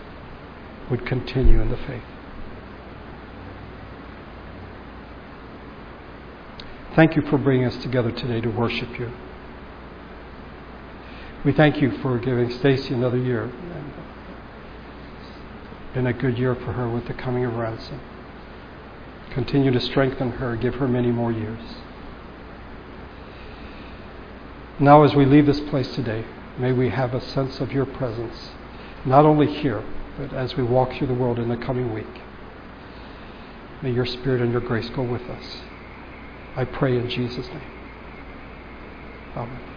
would 0.89 1.05
continue 1.05 1.61
in 1.61 1.69
the 1.69 1.77
faith. 1.77 2.03
Thank 6.95 7.15
you 7.15 7.23
for 7.23 7.37
bringing 7.37 7.65
us 7.65 7.75
together 7.77 8.11
today 8.11 8.39
to 8.41 8.49
worship 8.49 8.99
you. 8.99 9.11
We 11.43 11.51
thank 11.51 11.81
you 11.81 11.91
for 11.97 12.19
giving 12.19 12.51
Stacy 12.51 12.93
another 12.93 13.17
year. 13.17 13.45
It's 15.85 15.93
been 15.93 16.07
a 16.07 16.13
good 16.13 16.37
year 16.37 16.55
for 16.55 16.73
her 16.73 16.87
with 16.87 17.07
the 17.07 17.13
coming 17.13 17.45
of 17.45 17.55
ransom. 17.55 17.99
Continue 19.31 19.71
to 19.71 19.79
strengthen 19.79 20.33
her, 20.33 20.55
give 20.55 20.75
her 20.75 20.87
many 20.87 21.11
more 21.11 21.31
years. 21.31 21.59
Now, 24.79 25.03
as 25.03 25.15
we 25.15 25.25
leave 25.25 25.47
this 25.47 25.59
place 25.59 25.93
today, 25.95 26.25
may 26.57 26.71
we 26.71 26.89
have 26.89 27.13
a 27.13 27.21
sense 27.21 27.59
of 27.59 27.71
your 27.71 27.85
presence, 27.85 28.51
not 29.05 29.25
only 29.25 29.47
here, 29.47 29.83
but 30.17 30.33
as 30.33 30.55
we 30.55 30.63
walk 30.63 30.93
through 30.93 31.07
the 31.07 31.13
world 31.13 31.39
in 31.39 31.49
the 31.49 31.57
coming 31.57 31.93
week, 31.93 32.21
may 33.81 33.91
your 33.91 34.05
Spirit 34.05 34.41
and 34.41 34.51
your 34.51 34.61
grace 34.61 34.89
go 34.89 35.03
with 35.03 35.23
us. 35.29 35.61
I 36.55 36.65
pray 36.65 36.97
in 36.97 37.09
Jesus' 37.09 37.47
name. 37.47 37.61
Amen. 39.35 39.72